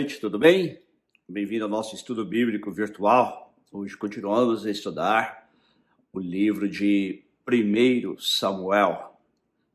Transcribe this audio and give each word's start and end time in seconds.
Noite, 0.00 0.18
tudo 0.18 0.38
bem? 0.38 0.80
Bem-vindo 1.28 1.64
ao 1.64 1.70
nosso 1.70 1.94
estudo 1.94 2.24
bíblico 2.24 2.72
virtual. 2.72 3.52
Hoje 3.70 3.94
continuamos 3.98 4.64
a 4.64 4.70
estudar 4.70 5.46
o 6.10 6.18
livro 6.18 6.66
de 6.66 7.22
1 7.46 8.18
Samuel. 8.18 9.14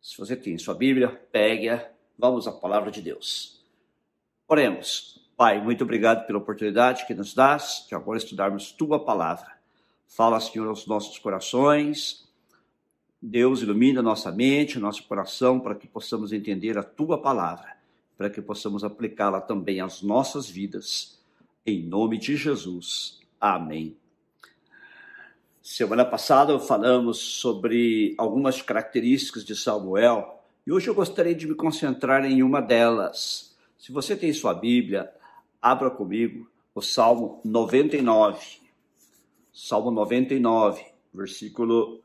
Se 0.01 0.17
você 0.17 0.35
tem 0.35 0.57
sua 0.57 0.73
Bíblia, 0.73 1.09
pegue-a, 1.31 1.91
vamos 2.17 2.47
à 2.47 2.51
palavra 2.51 2.89
de 2.89 3.03
Deus. 3.03 3.63
Oremos. 4.47 5.23
Pai, 5.37 5.61
muito 5.61 5.83
obrigado 5.83 6.25
pela 6.25 6.39
oportunidade 6.39 7.05
que 7.05 7.13
nos 7.13 7.35
dás 7.35 7.85
de 7.87 7.93
agora 7.93 8.17
estudarmos 8.17 8.71
tua 8.71 9.05
palavra. 9.05 9.51
Fala, 10.07 10.39
Senhor, 10.39 10.67
aos 10.67 10.87
nossos 10.87 11.19
corações. 11.19 12.27
Deus 13.21 13.61
ilumina 13.61 14.01
nossa 14.01 14.31
mente, 14.31 14.79
nosso 14.79 15.03
coração, 15.03 15.59
para 15.59 15.75
que 15.75 15.85
possamos 15.85 16.33
entender 16.33 16.79
a 16.79 16.83
tua 16.83 17.21
palavra 17.21 17.74
para 18.17 18.29
que 18.29 18.41
possamos 18.41 18.83
aplicá-la 18.83 19.41
também 19.41 19.81
às 19.81 20.01
nossas 20.01 20.49
vidas. 20.49 21.19
Em 21.65 21.83
nome 21.83 22.17
de 22.17 22.35
Jesus. 22.35 23.19
Amém. 23.39 23.97
Semana 25.61 26.05
passada 26.05 26.59
falamos 26.59 27.17
sobre 27.17 28.13
algumas 28.17 28.61
características 28.61 29.43
de 29.43 29.55
Samuel 29.55 30.43
e 30.65 30.71
hoje 30.71 30.87
eu 30.87 30.95
gostaria 30.95 31.33
de 31.33 31.47
me 31.47 31.55
concentrar 31.55 32.23
em 32.23 32.43
uma 32.43 32.61
delas. 32.61 33.55
Se 33.77 33.91
você 33.91 34.15
tem 34.15 34.31
sua 34.31 34.53
Bíblia, 34.53 35.11
abra 35.61 35.89
comigo 35.89 36.49
o 36.73 36.81
Salmo 36.81 37.41
99. 37.43 38.59
Salmo 39.51 39.89
99, 39.89 40.83
versículo 41.13 42.01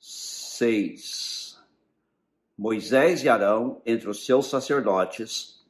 6. 0.00 1.45
Moisés 2.56 3.22
e 3.22 3.28
Arão 3.28 3.82
entre 3.84 4.08
os 4.08 4.24
seus 4.24 4.46
sacerdotes, 4.46 5.64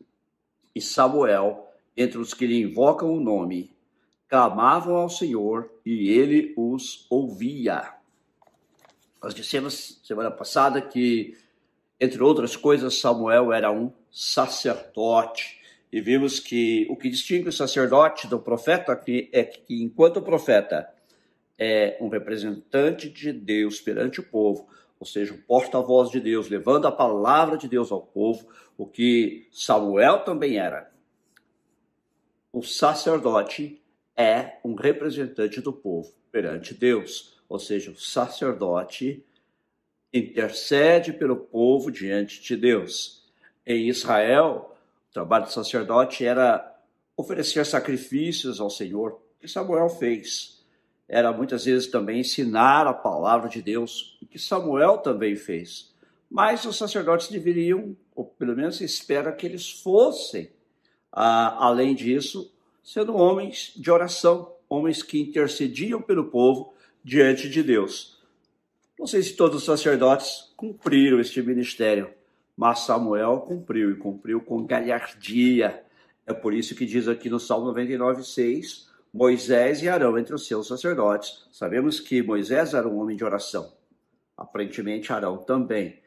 e 0.75 0.81
Samuel 0.81 1.67
entre 1.97 2.19
os 2.19 2.34
que 2.34 2.47
lhe 2.47 2.61
invocam 2.61 3.12
o 3.12 3.20
nome, 3.20 3.70
clamavam 4.29 4.97
ao 4.97 5.09
Senhor 5.09 5.70
e 5.84 6.11
ele 6.11 6.53
os 6.57 7.07
ouvia. 7.09 7.95
Nós 9.23 9.34
dissemos 9.34 10.01
semana 10.05 10.31
passada 10.31 10.81
que, 10.83 11.37
entre 11.98 12.23
outras 12.23 12.55
coisas, 12.55 12.98
Samuel 12.98 13.53
era 13.53 13.73
um 13.73 13.91
sacerdote. 14.11 15.59
E 15.91 16.01
vimos 16.01 16.39
que 16.39 16.87
o 16.91 16.97
que 16.97 17.09
distingue 17.09 17.48
o 17.48 17.53
sacerdote 17.53 18.27
do 18.27 18.39
profeta 18.39 19.01
é 19.33 19.45
que, 19.45 19.83
enquanto 19.83 20.19
o 20.19 20.23
profeta 20.23 20.89
é 21.59 21.97
um 22.01 22.09
representante 22.09 23.09
de 23.09 23.33
Deus 23.33 23.81
perante 23.81 24.20
o 24.20 24.25
povo, 24.25 24.69
ou 24.98 25.06
seja, 25.06 25.34
o 25.34 25.39
porta-voz 25.39 26.11
de 26.11 26.20
Deus, 26.20 26.48
levando 26.48 26.86
a 26.86 26.92
palavra 26.92 27.56
de 27.56 27.69
Deus 27.69 27.92
ao 27.92 28.00
povo, 28.00 28.48
o 28.77 28.86
que 28.86 29.48
Samuel 29.52 30.20
também 30.20 30.58
era. 30.58 30.91
O 32.52 32.62
sacerdote 32.62 33.83
é 34.17 34.58
um 34.64 34.74
representante 34.74 35.61
do 35.61 35.73
povo 35.73 36.12
perante 36.33 36.74
Deus, 36.74 37.39
ou 37.48 37.58
seja, 37.58 37.90
o 37.90 37.96
sacerdote 37.96 39.24
intercede 40.12 41.12
pelo 41.12 41.36
povo 41.36 41.90
diante 41.90 42.42
de 42.42 42.56
Deus. 42.56 43.27
Em 43.67 43.89
Israel, 43.89 44.74
o 45.11 45.12
trabalho 45.12 45.45
do 45.45 45.52
sacerdote 45.52 46.24
era 46.24 46.74
oferecer 47.17 47.67
sacrifícios 47.67 48.61
ao 48.61 48.70
Senhor, 48.70 49.20
que 49.39 49.46
Samuel 49.46 49.89
fez 49.90 50.56
era 51.08 51.33
muitas 51.33 51.64
vezes 51.64 51.86
também 51.89 52.20
ensinar 52.20 52.86
a 52.86 52.92
palavra 52.92 53.48
de 53.48 53.62
Deus, 53.62 54.16
o 54.27 54.29
que 54.29 54.39
Samuel 54.41 54.98
também 54.98 55.37
fez. 55.37 55.95
Mas 56.29 56.64
os 56.64 56.77
sacerdotes 56.77 57.29
deveriam, 57.29 57.97
ou 58.14 58.25
pelo 58.25 58.57
menos 58.57 58.81
espera 58.81 59.33
que 59.33 59.47
eles 59.47 59.70
fossem, 59.70 60.51
ah, 61.13 61.64
além 61.64 61.95
disso, 61.95 62.53
sendo 62.83 63.15
homens 63.15 63.73
de 63.77 63.89
oração, 63.89 64.53
homens 64.69 65.01
que 65.03 65.20
intercediam 65.20 66.03
pelo 66.03 66.25
povo 66.25 66.75
diante 67.05 67.48
de 67.48 67.63
Deus. 67.63 68.20
Não 68.98 69.07
sei 69.07 69.23
se 69.23 69.36
todos 69.36 69.59
os 69.59 69.65
sacerdotes 69.65 70.53
cumpriram 70.57 71.20
este 71.20 71.41
ministério, 71.41 72.11
mas 72.57 72.81
Samuel 72.81 73.45
cumpriu 73.47 73.92
e 73.92 73.97
cumpriu 73.97 74.41
com 74.41 74.67
galhardia. 74.67 75.85
É 76.27 76.35
por 76.35 76.53
isso 76.53 76.75
que 76.75 76.85
diz 76.85 77.07
aqui 77.07 77.31
no 77.31 77.39
Salmo 77.39 77.67
99, 77.67 78.25
6, 78.25 78.91
Moisés 79.15 79.83
e 79.83 79.89
Arão 79.89 80.19
entre 80.19 80.35
os 80.35 80.48
seus 80.48 80.67
sacerdotes. 80.67 81.47
Sabemos 81.53 82.01
que 82.01 82.23
Moisés 82.23 82.75
era 82.75 82.89
um 82.89 82.98
homem 82.98 83.17
de 83.17 83.25
oração. 83.25 83.76
Aparentemente, 84.36 85.13
Arão 85.13 85.39
também. 85.39 86.01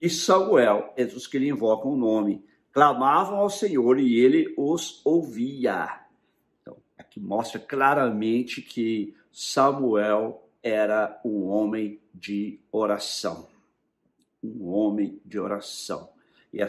E 0.00 0.10
Samuel, 0.10 0.92
entre 0.96 1.16
os 1.16 1.26
que 1.26 1.38
lhe 1.38 1.48
invocam 1.48 1.92
o 1.92 1.96
nome, 1.96 2.44
clamavam 2.72 3.38
ao 3.38 3.48
Senhor 3.48 3.98
e 3.98 4.18
ele 4.18 4.52
os 4.56 5.00
ouvia. 5.04 6.04
Então, 6.60 6.76
aqui 6.98 7.20
mostra 7.20 7.58
claramente 7.58 8.60
que 8.60 9.14
Samuel 9.32 10.48
era 10.62 11.20
um 11.24 11.44
homem 11.44 12.00
de 12.12 12.60
oração. 12.72 13.48
Um 14.42 14.68
homem 14.68 15.20
de 15.24 15.38
oração. 15.38 16.10
E 16.52 16.60
é 16.60 16.68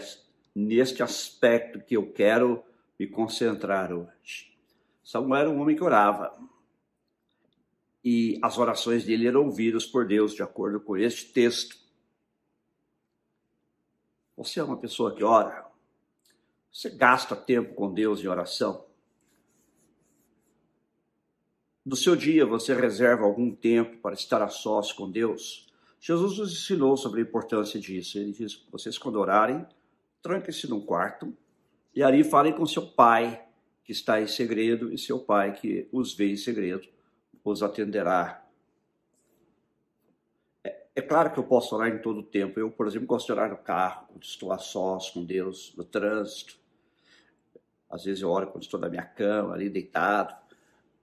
neste 0.56 1.04
aspecto 1.04 1.80
que 1.80 1.98
eu 1.98 2.12
quero 2.12 2.64
me 3.00 3.08
concentrar 3.08 3.92
hoje. 3.92 4.58
Samuel 5.04 5.42
era 5.42 5.50
um 5.50 5.62
homem 5.62 5.76
que 5.76 5.84
orava. 5.84 6.34
E 8.10 8.40
as 8.42 8.58
orações 8.58 9.04
dele 9.04 9.28
eram 9.28 9.44
ouvidas 9.44 9.86
por 9.86 10.08
Deus, 10.08 10.34
de 10.34 10.42
acordo 10.42 10.80
com 10.80 10.96
este 10.96 11.26
texto. 11.34 11.76
Você 14.38 14.62
é 14.62 14.64
uma 14.64 14.78
pessoa 14.78 15.14
que 15.14 15.26
ora? 15.26 15.70
Você 16.72 16.90
gasta 16.90 17.36
tempo 17.36 17.76
com 17.76 17.94
Deus 17.94 18.24
em 18.24 18.28
oração? 18.28 18.86
No 21.86 21.98
seu 21.98 22.16
dia, 22.16 22.46
você 22.46 22.74
reserva 22.74 23.26
algum 23.26 23.54
tempo 23.54 23.98
para 23.98 24.16
estar 24.16 24.42
a 24.42 24.48
sós 24.48 24.94
com 24.94 25.12
Deus? 25.12 25.68
Jesus 26.00 26.38
nos 26.38 26.54
ensinou 26.54 26.96
sobre 26.96 27.20
a 27.20 27.24
importância 27.26 27.78
disso. 27.78 28.18
Ele 28.18 28.32
diz: 28.32 28.66
vocês, 28.72 28.98
quando 28.98 29.20
orarem, 29.20 29.68
tranquem-se 30.22 30.66
num 30.70 30.80
quarto 30.80 31.36
e 31.94 32.02
ali 32.02 32.24
falem 32.24 32.54
com 32.54 32.66
seu 32.66 32.88
pai 32.88 33.46
que 33.84 33.92
está 33.92 34.22
em 34.22 34.28
segredo, 34.28 34.94
e 34.94 34.98
seu 34.98 35.18
Pai, 35.18 35.54
que 35.54 35.88
os 35.94 36.14
vê 36.14 36.30
em 36.30 36.36
segredo, 36.36 36.86
os 37.50 37.64
atenderá. 37.64 38.46
É, 40.64 40.86
é 40.96 41.02
claro 41.02 41.32
que 41.32 41.40
eu 41.40 41.44
posso 41.44 41.76
orar 41.76 41.90
em 41.90 42.02
todo 42.02 42.20
o 42.20 42.24
tempo. 42.24 42.60
Eu, 42.60 42.72
por 42.72 42.88
exemplo, 42.88 43.08
gosto 43.08 43.28
de 43.28 43.32
orar 43.34 43.50
no 43.50 43.58
carro, 43.58 44.08
quando 44.08 44.24
estou 44.24 44.52
a 44.52 44.58
sós 44.58 45.10
com 45.10 45.24
Deus, 45.24 45.74
no 45.76 45.84
trânsito. 45.84 46.58
Às 47.90 48.04
vezes 48.04 48.22
eu 48.22 48.30
oro 48.30 48.48
quando 48.48 48.64
estou 48.64 48.80
na 48.80 48.90
minha 48.90 49.06
cama, 49.06 49.54
ali 49.54 49.70
deitado, 49.70 50.36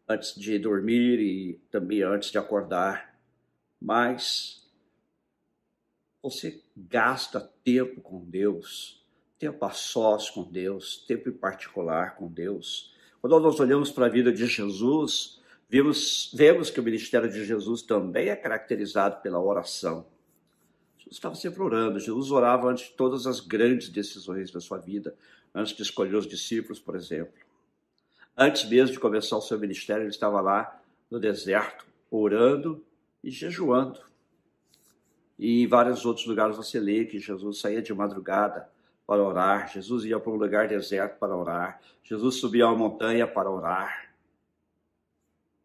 antes 0.09 0.35
de 0.35 0.59
dormir 0.59 1.19
e 1.19 1.55
também 1.71 2.03
antes 2.03 2.31
de 2.31 2.39
acordar. 2.39 3.19
Mas 3.81 4.69
você 6.23 6.63
gasta 6.77 7.41
tempo 7.63 8.01
com 8.01 8.25
Deus 8.25 9.05
tempo 9.45 9.65
a 9.65 9.71
sós 9.71 10.31
com 10.31 10.43
Deus, 10.43 11.05
tempo 11.07 11.29
em 11.29 11.33
particular 11.33 12.17
com 12.17 12.29
Deus. 12.29 12.93
Quando 13.21 13.39
nós 13.41 13.61
olhamos 13.61 13.91
para 13.91 14.07
a 14.07 14.09
vida 14.09 14.33
de 14.33 14.47
Jesus, 14.47 15.39
vemos, 15.75 16.31
vemos 16.33 16.71
que 16.71 16.79
o 16.79 16.85
ministério 16.85 17.29
de 17.29 17.45
Jesus 17.45 17.83
também 17.83 18.29
é 18.29 18.37
caracterizado 18.37 19.21
pela 19.21 19.41
oração. 19.41 20.07
Jesus 20.97 21.17
estava 21.17 21.35
sempre 21.35 21.61
orando, 21.61 21.99
Jesus 21.99 22.31
orava 22.31 22.71
antes 22.71 22.87
de 22.87 22.93
todas 22.93 23.27
as 23.27 23.41
grandes 23.41 23.89
decisões 23.89 24.53
da 24.53 24.61
sua 24.61 24.79
vida, 24.79 25.17
antes 25.53 25.75
de 25.75 25.83
escolher 25.83 26.15
os 26.15 26.29
discípulos, 26.29 26.79
por 26.79 26.95
exemplo. 26.95 27.35
Antes 28.37 28.69
mesmo 28.69 28.93
de 28.93 29.01
começar 29.01 29.37
o 29.37 29.41
seu 29.41 29.59
ministério, 29.59 30.05
ele 30.05 30.11
estava 30.11 30.41
lá 30.41 30.81
no 31.11 31.19
deserto, 31.19 31.85
orando 32.09 32.81
e 33.23 33.29
jejuando. 33.29 33.99
E 35.37 35.65
em 35.65 35.67
vários 35.67 36.07
outros 36.07 36.25
lugares 36.25 36.57
você 36.57 36.79
lê 36.79 37.05
que 37.05 37.19
Jesus 37.19 37.59
saía 37.59 37.83
de 37.83 37.93
madrugada 37.93 38.71
para 39.05 39.21
orar, 39.21 39.73
Jesus 39.73 40.05
ia 40.05 40.21
para 40.21 40.31
um 40.31 40.37
lugar 40.37 40.69
deserto 40.69 41.19
para 41.19 41.37
orar, 41.37 41.81
Jesus 42.05 42.37
subia 42.37 42.69
uma 42.69 42.77
montanha 42.77 43.27
para 43.27 43.51
orar. 43.51 44.14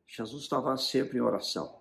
Jesus 0.10 0.42
estava 0.42 0.76
sempre 0.76 1.20
em 1.20 1.22
oração. 1.22 1.78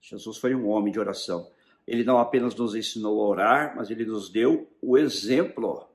Jesus 0.00 0.38
foi 0.38 0.54
um 0.54 0.66
homem 0.68 0.90
de 0.90 0.98
oração. 0.98 1.50
Ele 1.86 2.04
não 2.04 2.18
apenas 2.18 2.54
nos 2.54 2.74
ensinou 2.74 3.20
a 3.20 3.28
orar, 3.28 3.76
mas 3.76 3.90
ele 3.90 4.06
nos 4.06 4.30
deu 4.30 4.66
o 4.80 4.96
exemplo 4.96 5.86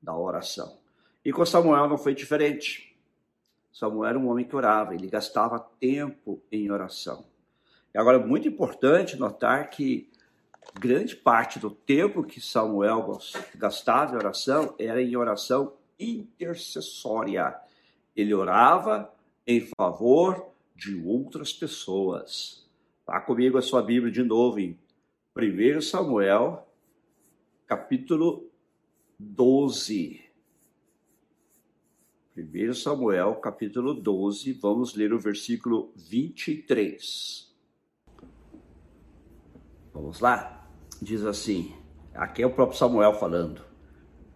da 0.00 0.16
oração. 0.16 0.78
E 1.22 1.30
com 1.30 1.44
Samuel 1.44 1.88
não 1.88 1.98
foi 1.98 2.14
diferente. 2.14 2.96
Samuel 3.70 4.08
era 4.08 4.18
um 4.18 4.28
homem 4.28 4.46
que 4.46 4.56
orava, 4.56 4.94
ele 4.94 5.08
gastava 5.08 5.60
tempo 5.78 6.42
em 6.50 6.70
oração. 6.70 7.26
E 7.94 7.98
agora 7.98 8.16
é 8.16 8.24
muito 8.24 8.48
importante 8.48 9.16
notar 9.16 9.68
que 9.68 10.10
grande 10.78 11.14
parte 11.14 11.58
do 11.58 11.70
tempo 11.70 12.24
que 12.24 12.40
Samuel 12.40 13.18
gastava 13.54 14.14
em 14.14 14.16
oração 14.16 14.74
era 14.78 15.02
em 15.02 15.14
oração 15.16 15.74
intercessória. 15.98 17.54
Ele 18.16 18.32
orava 18.32 19.12
em 19.46 19.68
favor 19.76 20.49
de 20.80 20.96
outras 21.04 21.52
pessoas. 21.52 22.66
Vá 23.06 23.20
comigo 23.20 23.58
a 23.58 23.62
sua 23.62 23.82
Bíblia 23.82 24.10
de 24.10 24.22
novo 24.22 24.58
em 24.58 24.78
1 25.36 25.82
Samuel, 25.82 26.66
capítulo 27.66 28.50
12. 29.18 30.24
1 32.34 32.72
Samuel, 32.72 33.34
capítulo 33.34 33.92
12, 33.92 34.54
vamos 34.54 34.94
ler 34.94 35.12
o 35.12 35.18
versículo 35.18 35.92
23. 35.96 37.54
Vamos 39.92 40.20
lá? 40.20 40.66
Diz 41.02 41.22
assim: 41.26 41.74
aqui 42.14 42.42
é 42.42 42.46
o 42.46 42.54
próprio 42.54 42.78
Samuel 42.78 43.12
falando. 43.12 43.62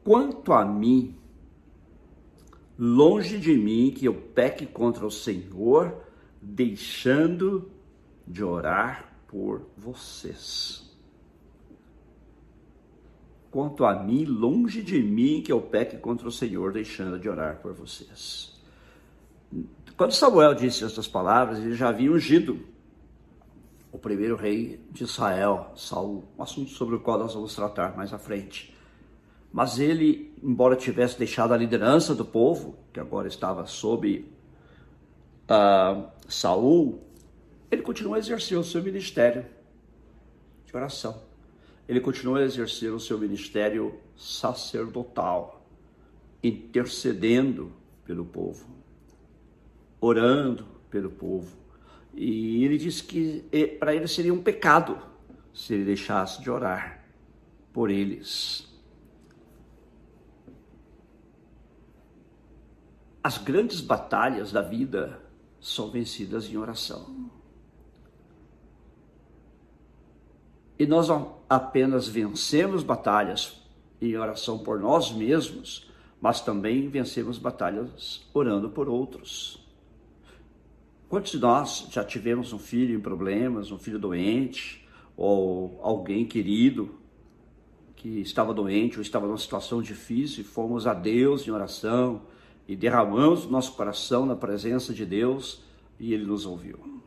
Quanto 0.05 0.53
a 0.53 0.63
mim, 0.63 1.19
longe 2.79 3.39
de 3.39 3.57
mim 3.57 3.95
que 3.97 4.05
eu 4.05 4.15
peque 4.15 4.67
contra 4.67 5.07
o 5.07 5.11
Senhor, 5.11 6.04
deixando 6.45 7.71
de 8.27 8.45
orar 8.45 9.13
por 9.27 9.67
vocês. 9.77 10.85
Quanto 13.51 13.85
a 13.85 14.03
mim, 14.03 14.25
longe 14.25 14.83
de 14.83 15.03
mim 15.03 15.43
que 15.43 15.53
eu 15.53 15.61
peque 15.61 15.97
contra 15.97 16.29
o 16.29 16.33
Senhor, 16.33 16.73
deixando 16.73 17.19
de 17.19 17.29
orar 17.29 17.61
por 17.61 17.73
vocês. 17.73 18.53
Quando 19.97 20.13
Samuel 20.13 20.55
disse 20.55 20.85
essas 20.85 21.07
palavras, 21.07 21.59
ele 21.59 21.75
já 21.75 21.89
havia 21.89 22.11
ungido 22.11 22.61
o 23.93 23.99
primeiro 23.99 24.35
rei 24.35 24.81
de 24.91 25.05
Israel, 25.05 25.73
Saul, 25.77 26.25
um 26.37 26.43
assunto 26.43 26.71
sobre 26.71 26.97
o 26.97 27.01
qual 27.01 27.17
nós 27.17 27.33
vamos 27.33 27.55
tratar 27.55 27.97
mais 27.97 28.13
à 28.13 28.19
frente. 28.19 28.75
Mas 29.53 29.79
ele, 29.79 30.35
embora 30.43 30.75
tivesse 30.75 31.17
deixado 31.17 31.55
a 31.55 31.57
liderança 31.57 32.13
do 32.13 32.25
povo, 32.25 32.77
que 32.93 32.99
agora 32.99 33.29
estava 33.29 33.67
sob 33.67 34.29
uh, 35.45 36.09
Saul, 36.29 37.03
ele 37.71 37.83
continuou 37.83 38.15
a 38.15 38.19
exercer 38.19 38.59
o 38.59 38.65
seu 38.65 38.83
ministério 38.83 39.45
de 40.67 40.77
oração 40.77 41.35
ele 41.89 42.01
continua 42.01 42.39
a 42.39 42.43
exercer 42.43 42.93
o 42.93 43.01
seu 43.01 43.19
ministério 43.19 43.99
sacerdotal, 44.17 45.67
intercedendo 46.43 47.73
pelo 48.05 48.25
povo, 48.25 48.67
orando 50.01 50.67
pelo 50.91 51.11
povo. 51.11 51.57
E 52.15 52.65
ele 52.65 52.79
disse 52.79 53.03
que 53.03 53.45
para 53.79 53.95
ele 53.95 54.09
seria 54.09 54.33
um 54.33 54.43
pecado 54.43 54.99
se 55.53 55.75
ele 55.75 55.85
deixasse 55.85 56.41
de 56.41 56.51
orar 56.51 57.05
por 57.73 57.91
eles. 57.91 58.73
As 63.23 63.39
grandes 63.39 63.81
batalhas 63.81 64.53
da 64.53 64.63
vida 64.63 65.21
são 65.65 65.91
vencidas 65.91 66.47
em 66.47 66.59
oração. 66.59 67.31
E 70.79 70.85
nós 70.85 71.09
apenas 71.49 72.07
vencemos 72.07 72.83
batalhas 72.83 73.57
em 73.99 74.15
oração 74.15 74.59
por 74.59 74.79
nós 74.79 75.11
mesmos, 75.11 75.91
mas 76.21 76.43
também 76.43 76.89
vencemos 76.91 77.39
batalhas 77.39 78.29
orando 78.35 78.69
por 78.69 78.91
outros. 78.91 79.67
Quantos 81.09 81.33
de 81.33 81.39
nós 81.39 81.87
já 81.91 82.05
tivemos 82.05 82.53
um 82.53 82.59
filho 82.59 82.95
em 82.95 83.01
problemas, 83.01 83.71
um 83.71 83.79
filho 83.79 83.99
doente, 83.99 84.87
ou 85.17 85.81
alguém 85.83 86.27
querido 86.27 86.95
que 87.97 88.21
estava 88.21 88.53
doente 88.53 88.97
ou 88.97 89.03
estava 89.03 89.27
numa 89.27 89.39
situação 89.39 89.81
difícil 89.81 90.43
e 90.43 90.45
fomos 90.45 90.87
a 90.87 90.93
Deus 90.93 91.49
em 91.49 91.51
oração 91.51 92.34
e 92.67 92.75
derramamos 92.75 93.47
nosso 93.47 93.73
coração 93.75 94.25
na 94.25 94.37
presença 94.37 94.93
de 94.93 95.05
Deus 95.05 95.63
e 95.99 96.13
Ele 96.13 96.25
nos 96.25 96.47
ouviu? 96.47 97.03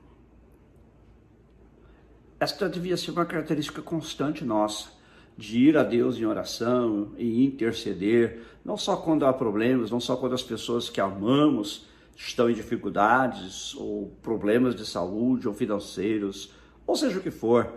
Esta 2.40 2.70
devia 2.70 2.96
ser 2.96 3.12
uma 3.12 3.26
característica 3.26 3.82
constante 3.82 4.46
nossa, 4.46 4.90
de 5.36 5.60
ir 5.60 5.78
a 5.78 5.84
Deus 5.84 6.18
em 6.18 6.26
oração 6.26 7.12
e 7.18 7.44
interceder, 7.44 8.44
não 8.64 8.78
só 8.78 8.96
quando 8.98 9.26
há 9.26 9.34
problemas, 9.34 9.92
não 9.92 10.00
só 10.00 10.16
quando 10.16 10.34
as 10.34 10.44
pessoas 10.44 10.90
que 10.90 11.02
amamos 11.02 11.88
estão 12.16 12.50
em 12.50 12.54
dificuldades 12.54 13.76
ou 13.76 14.12
problemas 14.22 14.76
de 14.76 14.86
saúde 14.86 15.48
ou 15.48 15.54
financeiros, 15.54 16.52
ou 16.86 16.96
seja 16.96 17.20
o 17.20 17.22
que 17.22 17.32
for, 17.32 17.72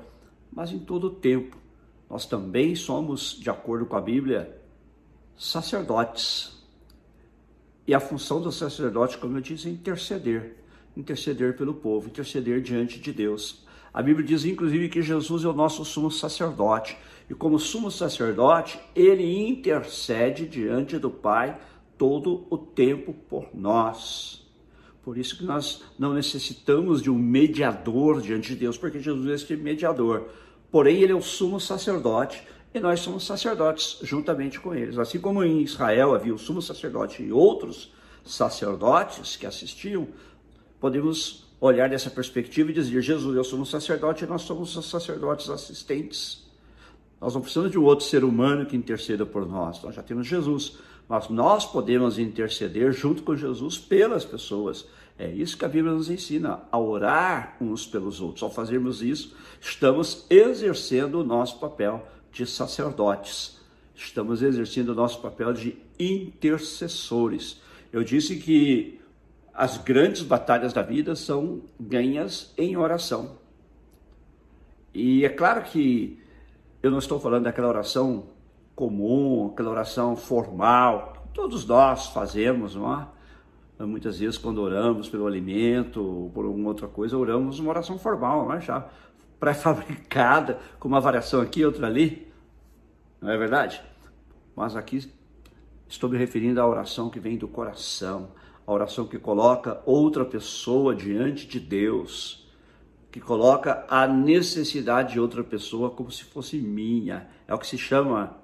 mas 0.53 0.73
em 0.73 0.79
todo 0.79 1.09
o 1.09 1.11
tempo. 1.11 1.57
Nós 2.09 2.27
também 2.27 2.75
somos, 2.75 3.39
de 3.39 3.49
acordo 3.51 3.87
com 3.87 3.97
a 3.97 4.01
Bíblia, 4.01 4.59
sacerdotes. 5.37 6.60
E 7.87 7.95
a 7.95 8.01
função 8.01 8.41
do 8.41 8.53
sacerdote, 8.53 9.19
como 9.19 9.37
eu 9.37 9.41
disse, 9.41 9.69
é 9.69 9.71
interceder, 9.71 10.57
interceder 10.97 11.57
pelo 11.57 11.75
povo, 11.75 12.09
interceder 12.09 12.61
diante 12.61 12.99
de 12.99 13.13
Deus. 13.13 13.65
A 13.93 14.03
Bíblia 14.03 14.27
diz, 14.27 14.45
inclusive, 14.45 14.89
que 14.89 15.03
Jesus 15.03 15.45
é 15.45 15.49
o 15.49 15.53
nosso 15.53 15.85
sumo 15.85 16.11
sacerdote. 16.11 16.97
E 17.29 17.35
como 17.35 17.59
sumo 17.59 17.91
sacerdote, 17.91 18.79
ele 18.95 19.49
intercede 19.49 20.47
diante 20.47 20.99
do 20.99 21.11
Pai 21.11 21.59
todo 21.99 22.47
o 22.49 22.57
tempo 22.57 23.13
por 23.13 23.49
nós. 23.53 24.49
Por 25.03 25.19
isso 25.19 25.37
que 25.37 25.45
nós 25.45 25.83
não 25.99 26.15
necessitamos 26.15 27.03
de 27.03 27.11
um 27.11 27.19
mediador 27.19 28.21
diante 28.21 28.51
de 28.51 28.57
Deus, 28.57 28.79
porque 28.79 29.01
Jesus 29.01 29.27
é 29.29 29.35
este 29.35 29.57
mediador. 29.57 30.29
Porém, 30.71 30.99
ele 30.99 31.13
é 31.13 31.17
o 31.17 31.23
sumo 31.23 31.59
sacerdote 31.59 32.43
e 32.73 32.81
nós 32.81 33.01
somos 33.01 33.27
sacerdotes 33.27 33.99
juntamente 34.03 34.61
com 34.61 34.75
eles. 34.75 34.99
Assim 34.99 35.19
como 35.19 35.43
em 35.43 35.61
Israel 35.63 36.15
havia 36.15 36.35
o 36.35 36.39
sumo 36.39 36.63
sacerdote 36.63 37.23
e 37.23 37.33
outros 37.33 37.93
sacerdotes 38.25 39.37
que 39.37 39.47
assistiam, 39.47 40.07
podemos 40.79 41.49
olhar 41.61 41.89
dessa 41.89 42.11
perspectiva 42.11 42.71
e 42.71 42.75
dizer: 42.75 43.03
Jesus, 43.03 43.37
eu 43.37 43.45
sou 43.45 43.59
um 43.59 43.65
sacerdote 43.65 44.25
e 44.25 44.27
nós 44.27 44.43
somos 44.43 44.77
os 44.77 44.89
sacerdotes 44.89 45.51
assistentes. 45.51 46.49
Nós 47.21 47.35
não 47.35 47.41
precisamos 47.41 47.71
de 47.71 47.79
um 47.79 47.85
outro 47.85 48.07
ser 48.07 48.25
humano 48.25 48.65
que 48.65 48.77
interceda 48.77 49.27
por 49.27 49.47
nós, 49.47 49.83
nós 49.83 49.95
já 49.95 50.03
temos 50.03 50.27
Jesus, 50.27 50.79
mas 51.07 51.29
nós 51.29 51.67
podemos 51.67 52.19
interceder 52.19 52.93
junto 52.93 53.23
com 53.23 53.37
Jesus 53.37 53.77
pelas 53.77 54.25
pessoas. 54.25 54.87
É 55.19 55.29
isso 55.29 55.59
que 55.59 55.67
a 55.67 55.69
Bíblia 55.69 55.93
nos 55.93 56.09
ensina, 56.09 56.63
a 56.73 56.79
orar 56.79 57.59
uns 57.61 57.85
pelos 57.85 58.23
outros. 58.23 58.43
Ao 58.43 58.51
fazermos 58.51 59.03
isso, 59.03 59.37
estamos 59.61 60.25
exercendo 60.31 61.21
o 61.21 61.25
nosso 61.25 61.59
papel 61.59 62.07
de 62.33 62.47
sacerdotes, 62.47 63.59
estamos 63.95 64.43
exercendo 64.43 64.91
o 64.91 64.95
nosso 64.95 65.21
papel 65.21 65.53
de 65.53 65.77
intercessores. 65.99 67.61
Eu 67.93 68.03
disse 68.03 68.37
que 68.37 69.01
as 69.53 69.77
grandes 69.79 70.23
batalhas 70.23 70.73
da 70.73 70.83
vida 70.83 71.15
são 71.15 71.63
ganhas 71.79 72.53
em 72.57 72.77
oração. 72.77 73.39
E 74.95 75.25
é 75.25 75.29
claro 75.29 75.63
que 75.63 76.19
eu 76.83 76.91
não 76.91 76.99
estou 76.99 77.21
falando 77.21 77.45
daquela 77.45 77.69
oração 77.69 78.25
comum, 78.75 79.51
aquela 79.53 79.71
oração 79.71 80.17
formal, 80.17 81.13
que 81.13 81.35
todos 81.35 81.67
nós 81.67 82.07
fazemos, 82.09 82.75
não 82.75 83.01
é? 83.01 83.07
Muitas 83.85 84.19
vezes, 84.19 84.37
quando 84.37 84.61
oramos 84.61 85.09
pelo 85.09 85.27
alimento 85.27 86.03
ou 86.03 86.31
por 86.31 86.45
alguma 86.45 86.69
outra 86.69 86.87
coisa, 86.87 87.17
oramos 87.17 87.59
uma 87.59 87.71
oração 87.71 87.99
formal, 87.99 88.47
não 88.47 88.55
é? 88.55 88.61
já 88.61 88.87
pré-fabricada, 89.41 90.61
com 90.79 90.87
uma 90.87 91.01
variação 91.01 91.41
aqui, 91.41 91.65
outra 91.65 91.87
ali, 91.87 92.31
não 93.21 93.31
é 93.31 93.39
verdade? 93.39 93.83
Mas 94.55 94.77
aqui 94.77 95.11
estou 95.89 96.11
me 96.11 96.19
referindo 96.19 96.61
à 96.61 96.69
oração 96.69 97.09
que 97.09 97.19
vem 97.19 97.39
do 97.39 97.49
coração, 97.49 98.33
a 98.67 98.73
oração 98.73 99.07
que 99.07 99.19
coloca 99.19 99.81
outra 99.87 100.25
pessoa 100.27 100.95
diante 100.95 101.47
de 101.47 101.59
Deus, 101.59 102.47
que 103.11 103.19
coloca 103.19 103.85
a 103.89 104.07
necessidade 104.07 105.15
de 105.15 105.21
outra 105.21 105.43
pessoa 105.43 105.91
como 105.91 106.13
se 106.13 106.23
fosse 106.23 106.59
minha. 106.59 107.27
É 107.49 107.55
o 107.55 107.59
que 107.59 107.67
se 107.67 107.79
chama 107.79 108.37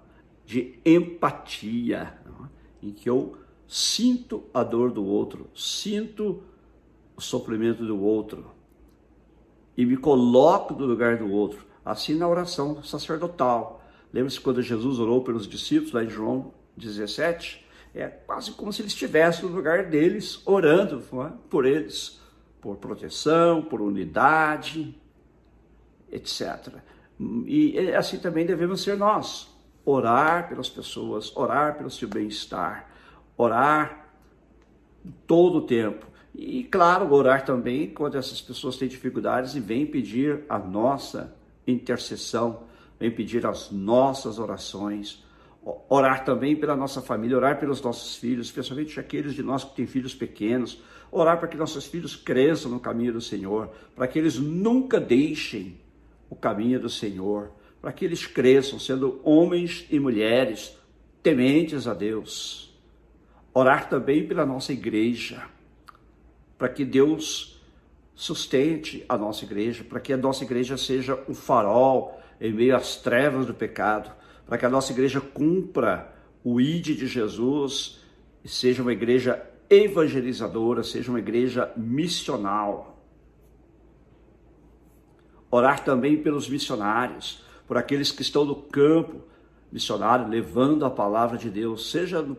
de 0.45 0.81
empatia, 0.85 2.19
é? 2.25 2.87
em 2.87 2.91
que 2.91 3.09
eu 3.09 3.37
sinto 3.69 4.45
a 4.53 4.65
dor 4.65 4.91
do 4.91 5.05
outro, 5.05 5.49
sinto 5.55 6.43
o 7.15 7.21
sofrimento 7.21 7.85
do 7.85 8.01
outro 8.03 8.56
e 9.77 9.85
me 9.85 9.97
coloco 9.97 10.75
no 10.75 10.87
lugar 10.87 11.19
do 11.19 11.31
outro. 11.31 11.65
Assim 11.85 12.15
na 12.15 12.27
oração 12.27 12.83
sacerdotal. 12.83 13.83
Lembra-se 14.13 14.41
quando 14.41 14.63
Jesus 14.63 14.99
orou 14.99 15.23
pelos 15.23 15.47
discípulos 15.47 15.93
lá 15.93 16.03
em 16.03 16.09
João 16.09 16.53
17? 16.77 17.65
É 17.95 18.09
quase 18.09 18.53
como 18.53 18.73
se 18.73 18.83
ele 18.83 18.89
estivesse 18.89 19.43
no 19.43 19.49
lugar 19.49 19.85
deles, 19.85 20.43
orando 20.45 21.03
é? 21.23 21.33
por 21.49 21.65
eles, 21.65 22.21
por 22.61 22.77
proteção, 22.77 23.63
por 23.63 23.81
unidade, 23.81 24.95
etc. 26.11 26.75
E 27.47 27.79
assim 27.97 28.19
também 28.19 28.45
devemos 28.45 28.83
ser 28.83 28.97
nós. 28.97 29.55
Orar 29.85 30.49
pelas 30.49 30.69
pessoas, 30.69 31.35
orar 31.37 31.77
pelo 31.77 31.91
seu 31.91 32.09
bem-estar, 32.09 32.91
orar 33.37 34.09
todo 35.27 35.59
o 35.59 35.63
tempo. 35.63 36.07
E, 36.39 36.65
claro, 36.65 37.11
orar 37.15 37.47
também 37.47 37.89
quando 37.89 38.19
essas 38.19 38.43
pessoas 38.43 38.77
têm 38.77 38.87
dificuldades 38.87 39.55
e 39.55 39.61
vêm 39.61 39.87
pedir 39.87 40.45
a 40.51 40.59
nossa 40.59 41.35
intercessão, 41.67 42.65
vêm 43.01 43.11
pedir 43.11 43.47
as 43.47 43.71
nossas 43.71 44.39
orações. 44.39 45.25
Orar 45.89 46.27
também 46.27 46.55
pela 46.55 46.77
nossa 46.77 47.01
família, 47.01 47.39
orar 47.39 47.59
pelos 47.59 47.81
nossos 47.81 48.17
filhos, 48.17 48.49
especialmente 48.49 49.01
aqueles 49.01 49.33
de 49.33 49.43
nós 49.43 49.65
que 49.65 49.77
têm 49.77 49.87
filhos 49.87 50.15
pequenos, 50.15 50.83
orar 51.11 51.39
para 51.39 51.49
que 51.49 51.57
nossos 51.57 51.87
filhos 51.87 52.15
cresçam 52.15 52.71
no 52.71 52.81
caminho 52.81 53.15
do 53.15 53.21
Senhor, 53.21 53.71
para 53.95 54.07
que 54.07 54.19
eles 54.19 54.39
nunca 54.39 55.01
deixem 55.01 55.81
o 56.29 56.37
caminho 56.37 56.79
do 56.79 56.91
Senhor, 56.91 57.51
para 57.81 57.95
que 57.95 58.05
eles 58.05 58.27
cresçam 58.27 58.79
sendo 58.79 59.23
homens 59.25 59.87
e 59.91 59.99
mulheres 59.99 60.77
tementes 61.23 61.89
a 61.89 61.95
Deus. 61.95 62.79
Orar 63.55 63.89
também 63.89 64.29
pela 64.29 64.45
nossa 64.45 64.75
igreja, 64.75 65.56
para 66.59 66.69
que 66.69 66.85
Deus 66.85 67.61
sustente 68.15 69.05
a 69.09 69.17
nossa 69.17 69.45
igreja, 69.45 69.85
para 69.85 70.01
que 70.01 70.13
a 70.13 70.17
nossa 70.17 70.43
igreja 70.43 70.77
seja 70.77 71.23
um 71.29 71.35
farol 71.35 72.19
em 72.41 72.53
meio 72.53 72.75
às 72.75 72.97
trevas 72.97 73.47
do 73.47 73.55
pecado, 73.55 74.11
para 74.47 74.57
que 74.57 74.65
a 74.65 74.71
nossa 74.71 74.93
igreja 74.93 75.21
cumpra 75.21 76.15
o 76.43 76.61
ID 76.61 76.97
de 76.97 77.07
Jesus 77.07 78.01
e 78.43 78.49
seja 78.49 78.83
uma 78.83 78.93
igreja 78.93 79.45
evangelizadora, 79.69 80.83
seja 80.83 81.11
uma 81.11 81.19
igreja 81.19 81.73
missional. 81.77 83.03
Orar 85.51 85.85
também 85.85 86.23
pelos 86.23 86.49
missionários, 86.49 87.43
por 87.67 87.77
aqueles 87.77 88.13
que 88.13 88.23
estão 88.23 88.45
no 88.45 88.55
campo 88.55 89.23
missionário, 89.71 90.29
levando 90.29 90.85
a 90.85 90.91
palavra 90.91 91.37
de 91.37 91.51
Deus, 91.51 91.91
seja 91.91 92.23
no 92.23 92.37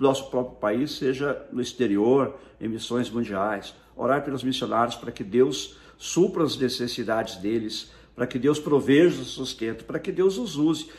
nosso 0.00 0.30
próprio 0.30 0.56
país, 0.56 0.92
seja 0.92 1.46
no 1.52 1.60
exterior, 1.60 2.34
em 2.60 2.68
missões 2.68 3.10
mundiais. 3.10 3.74
Orar 3.94 4.24
pelos 4.24 4.42
missionários 4.42 4.96
para 4.96 5.12
que 5.12 5.22
Deus 5.22 5.76
supra 5.98 6.42
as 6.42 6.56
necessidades 6.56 7.36
deles, 7.36 7.92
para 8.16 8.26
que 8.26 8.38
Deus 8.38 8.58
proveja 8.58 9.20
o 9.20 9.24
sustento, 9.24 9.84
para 9.84 9.98
que 9.98 10.10
Deus 10.10 10.38
os 10.38 10.56
use, 10.56 10.90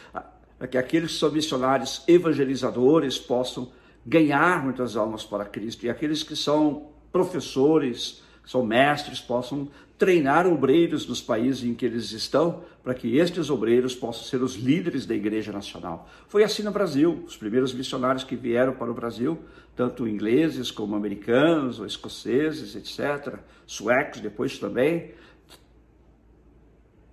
para 0.58 0.68
que 0.68 0.78
aqueles 0.78 1.14
que 1.14 1.18
são 1.18 1.32
missionários 1.32 2.04
evangelizadores 2.08 3.18
possam 3.18 3.72
ganhar 4.06 4.64
muitas 4.64 4.96
almas 4.96 5.24
para 5.24 5.46
Cristo 5.46 5.86
e 5.86 5.90
aqueles 5.90 6.22
que 6.24 6.36
são 6.36 6.92
professores, 7.12 8.22
são 8.46 8.66
mestres, 8.66 9.20
possam 9.20 9.70
treinar 9.98 10.48
obreiros 10.48 11.08
nos 11.08 11.22
países 11.22 11.64
em 11.64 11.76
que 11.76 11.86
eles 11.86 12.12
estão, 12.12 12.64
para 12.84 12.96
que 12.96 13.18
estes 13.18 13.52
obreiros 13.52 13.94
possam 13.94 14.24
ser 14.24 14.42
os 14.42 14.56
líderes 14.56 15.06
da 15.06 15.14
Igreja 15.14 15.52
Nacional. 15.52 16.10
Foi 16.28 16.44
assim 16.44 16.64
no 16.64 16.72
Brasil. 16.72 17.24
Os 17.28 17.38
primeiros 17.38 17.72
missionários 17.72 18.24
que 18.24 18.36
vieram 18.36 18.74
para 18.74 18.90
o 18.90 18.96
Brasil, 18.96 19.38
tanto 19.76 20.08
ingleses 20.08 20.72
como 20.72 20.96
americanos, 20.96 21.80
ou 21.80 21.86
escoceses, 21.86 22.76
etc., 22.76 23.38
suecos 23.68 24.22
depois 24.22 24.58
também, 24.58 25.12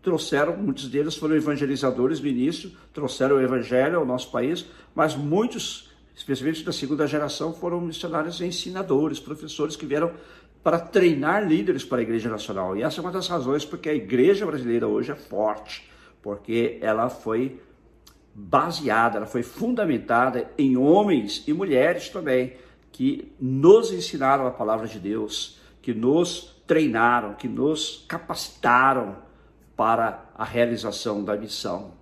trouxeram, 0.00 0.56
muitos 0.56 0.88
deles 0.88 1.14
foram 1.14 1.36
evangelizadores 1.36 2.20
no 2.20 2.26
início, 2.26 2.72
trouxeram 2.94 3.36
o 3.36 3.40
evangelho 3.40 3.98
ao 3.98 4.06
nosso 4.06 4.30
país, 4.30 4.64
mas 4.94 5.14
muitos, 5.14 5.90
especialmente 6.16 6.64
da 6.64 6.72
segunda 6.72 7.06
geração, 7.06 7.52
foram 7.52 7.80
missionários 7.82 8.40
ensinadores, 8.40 9.20
professores 9.20 9.76
que 9.76 9.84
vieram 9.84 10.12
para 10.62 10.78
treinar 10.78 11.46
líderes 11.46 11.84
para 11.84 11.98
a 11.98 12.02
Igreja 12.02 12.28
Nacional. 12.28 12.76
E 12.76 12.82
essa 12.82 13.00
é 13.00 13.02
uma 13.02 13.12
das 13.12 13.28
razões 13.28 13.64
porque 13.64 13.88
a 13.88 13.94
Igreja 13.94 14.44
brasileira 14.44 14.86
hoje 14.86 15.12
é 15.12 15.14
forte, 15.14 15.88
porque 16.22 16.78
ela 16.80 17.08
foi 17.08 17.60
baseada, 18.34 19.16
ela 19.16 19.26
foi 19.26 19.42
fundamentada 19.42 20.50
em 20.56 20.76
homens 20.76 21.44
e 21.46 21.52
mulheres 21.52 22.08
também 22.08 22.54
que 22.92 23.32
nos 23.40 23.92
ensinaram 23.92 24.46
a 24.46 24.50
palavra 24.50 24.86
de 24.86 24.98
Deus, 24.98 25.60
que 25.82 25.94
nos 25.94 26.56
treinaram, 26.66 27.34
que 27.34 27.48
nos 27.48 28.04
capacitaram 28.08 29.16
para 29.76 30.30
a 30.34 30.44
realização 30.44 31.24
da 31.24 31.36
missão. 31.36 31.92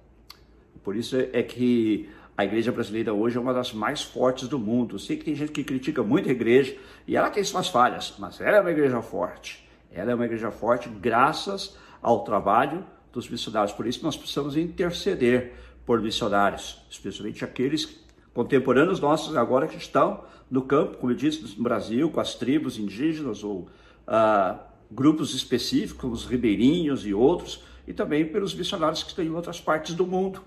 Por 0.83 0.97
isso 0.97 1.17
é 1.17 1.43
que 1.43 2.09
a 2.37 2.45
igreja 2.45 2.71
brasileira 2.71 3.15
hoje 3.15 3.39
é 3.39 3.41
uma 3.41 3.55
das 3.55 3.73
mais 3.73 4.03
fortes 4.03 4.47
do 4.47 4.59
mundo. 4.59 4.99
Sei 4.99 5.17
que 5.17 5.25
tem 5.25 5.35
gente 5.35 5.53
que 5.53 5.65
critica 5.65 6.03
muito 6.03 6.29
a 6.29 6.33
igreja 6.33 6.77
e 7.07 7.17
ela 7.17 7.31
tem 7.31 7.43
suas 7.43 7.69
falhas, 7.69 8.15
mas 8.19 8.41
ela 8.41 8.59
é 8.59 8.61
uma 8.61 8.71
igreja 8.71 9.01
forte. 9.01 9.67
Ela 9.91 10.13
é 10.13 10.15
uma 10.15 10.27
igreja 10.27 10.51
forte 10.51 10.89
graças 10.89 11.77
ao 12.03 12.25
trabalho 12.25 12.85
dos 13.11 13.29
missionários. 13.31 13.73
Por 13.73 13.87
isso 13.87 14.05
nós 14.05 14.17
precisamos 14.17 14.55
interceder 14.57 15.55
por 15.87 16.03
missionários, 16.03 16.85
especialmente 16.91 17.43
aqueles 17.43 18.05
contemporâneos 18.35 19.01
nossos 19.01 19.35
agora 19.35 19.67
que 19.67 19.79
estão 19.79 20.23
no 20.51 20.61
campo, 20.61 20.99
como 20.99 21.13
eu 21.13 21.17
disse, 21.17 21.57
no 21.57 21.63
Brasil, 21.63 22.11
com 22.11 22.21
as 22.21 22.35
tribos 22.35 22.79
indígenas 22.79 23.43
ou 23.43 23.69
ah, 24.07 24.59
grupos 24.91 25.35
específicos, 25.35 26.25
os 26.25 26.27
ribeirinhos 26.27 27.07
e 27.07 27.15
outros, 27.15 27.65
e 27.89 27.95
também 27.95 28.27
pelos 28.27 28.55
missionários 28.55 29.03
que 29.03 29.09
estão 29.09 29.25
em 29.25 29.31
outras 29.31 29.59
partes 29.59 29.95
do 29.95 30.07
mundo 30.07 30.43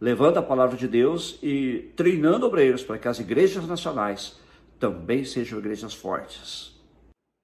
levando 0.00 0.38
a 0.38 0.42
palavra 0.42 0.76
de 0.76 0.86
Deus 0.86 1.38
e 1.42 1.92
treinando 1.96 2.46
obreiros 2.46 2.82
para 2.82 2.98
que 2.98 3.08
as 3.08 3.18
igrejas 3.18 3.66
nacionais 3.66 4.38
também 4.78 5.24
sejam 5.24 5.58
igrejas 5.58 5.94
fortes. 5.94 6.76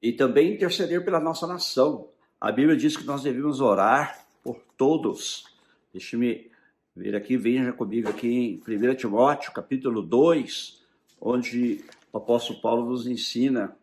E 0.03 0.13
também 0.13 0.55
interceder 0.55 1.05
pela 1.05 1.19
nossa 1.19 1.47
nação. 1.47 2.09
A 2.41 2.53
Bíblia 2.53 2.77
diz 2.77 2.97
que 2.97 3.05
nós 3.05 3.23
devemos 3.23 3.61
orar 3.61 4.27
por 4.43 4.61
todos. 4.77 5.45
Deixe-me 5.93 6.51
ver 6.95 7.17
aqui, 7.17 7.37
veja 7.37 7.73
comigo 7.73 8.09
aqui 8.09 8.63
em 8.69 8.91
1 8.91 8.95
Timóteo, 8.95 9.53
capítulo 9.53 10.03
2, 10.03 10.83
onde 11.21 11.85
o 12.13 12.19
apóstolo 12.19 12.61
Paulo 12.61 12.91
nos 12.91 13.07
ensina 13.07 13.77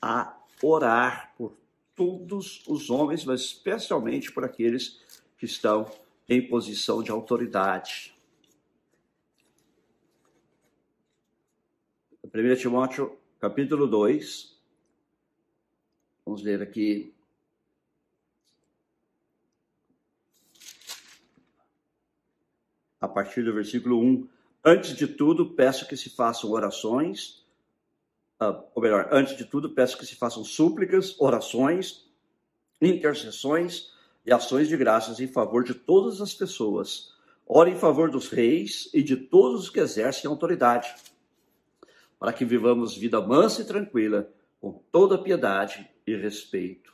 a 0.00 0.34
orar 0.62 1.34
por 1.36 1.54
todos 1.94 2.62
os 2.66 2.88
homens, 2.88 3.24
mas 3.24 3.42
especialmente 3.42 4.32
por 4.32 4.44
aqueles 4.44 5.00
que 5.36 5.44
estão 5.44 5.86
em 6.30 6.40
posição 6.40 7.02
de 7.02 7.10
autoridade. 7.10 8.14
1 12.22 12.54
Timóteo, 12.54 13.18
capítulo 13.40 13.88
2, 13.88 14.56
vamos 16.24 16.40
ler 16.44 16.62
aqui. 16.62 17.12
A 23.00 23.08
partir 23.08 23.42
do 23.42 23.52
versículo 23.52 24.00
1. 24.00 24.28
Antes 24.64 24.94
de 24.94 25.08
tudo, 25.08 25.54
peço 25.54 25.88
que 25.88 25.96
se 25.96 26.10
façam 26.10 26.52
orações, 26.52 27.44
ah, 28.38 28.62
ou 28.72 28.80
melhor, 28.80 29.08
antes 29.10 29.36
de 29.36 29.44
tudo, 29.44 29.70
peço 29.70 29.98
que 29.98 30.06
se 30.06 30.14
façam 30.14 30.44
súplicas, 30.44 31.18
orações, 31.18 32.08
intercessões 32.80 33.98
ações 34.32 34.68
de 34.68 34.76
graças 34.76 35.20
em 35.20 35.26
favor 35.26 35.64
de 35.64 35.74
todas 35.74 36.20
as 36.20 36.34
pessoas. 36.34 37.14
Ore 37.46 37.72
em 37.72 37.78
favor 37.78 38.10
dos 38.10 38.28
reis 38.28 38.88
e 38.94 39.02
de 39.02 39.16
todos 39.16 39.62
os 39.62 39.70
que 39.70 39.80
exercem 39.80 40.30
autoridade, 40.30 40.94
para 42.18 42.32
que 42.32 42.44
vivamos 42.44 42.96
vida 42.96 43.20
mansa 43.20 43.62
e 43.62 43.64
tranquila, 43.64 44.32
com 44.60 44.72
toda 44.92 45.18
piedade 45.18 45.90
e 46.06 46.14
respeito. 46.14 46.92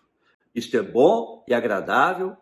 Isto 0.55 0.77
é 0.77 0.83
bom 0.83 1.45
e 1.47 1.53
agradável 1.53 2.37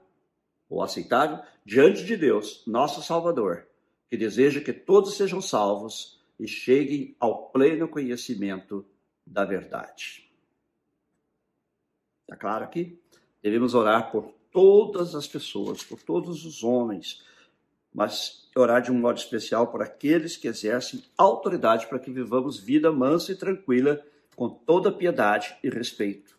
ou 0.68 0.82
aceitável 0.82 1.40
diante 1.64 2.04
de 2.04 2.16
Deus, 2.16 2.62
nosso 2.66 3.02
Salvador, 3.02 3.66
que 4.08 4.16
deseja 4.16 4.60
que 4.60 4.72
todos 4.72 5.16
sejam 5.16 5.40
salvos 5.40 6.22
e 6.38 6.46
cheguem 6.46 7.16
ao 7.18 7.48
pleno 7.50 7.88
conhecimento 7.88 8.84
da 9.26 9.44
verdade. 9.44 10.30
Está 12.22 12.36
claro 12.36 12.64
aqui? 12.64 13.00
Devemos 13.42 13.74
orar 13.74 14.10
por 14.10 14.32
todas 14.54 15.16
as 15.16 15.26
pessoas, 15.26 15.82
por 15.82 16.00
todos 16.00 16.46
os 16.46 16.62
homens, 16.62 17.24
mas 17.92 18.48
orar 18.56 18.80
de 18.80 18.92
um 18.92 18.98
modo 18.98 19.18
especial 19.18 19.66
por 19.66 19.82
aqueles 19.82 20.36
que 20.36 20.46
exercem 20.46 21.02
autoridade 21.18 21.88
para 21.88 21.98
que 21.98 22.12
vivamos 22.12 22.60
vida 22.60 22.92
mansa 22.92 23.32
e 23.32 23.36
tranquila, 23.36 24.00
com 24.36 24.48
toda 24.48 24.92
piedade 24.92 25.56
e 25.62 25.68
respeito. 25.68 26.38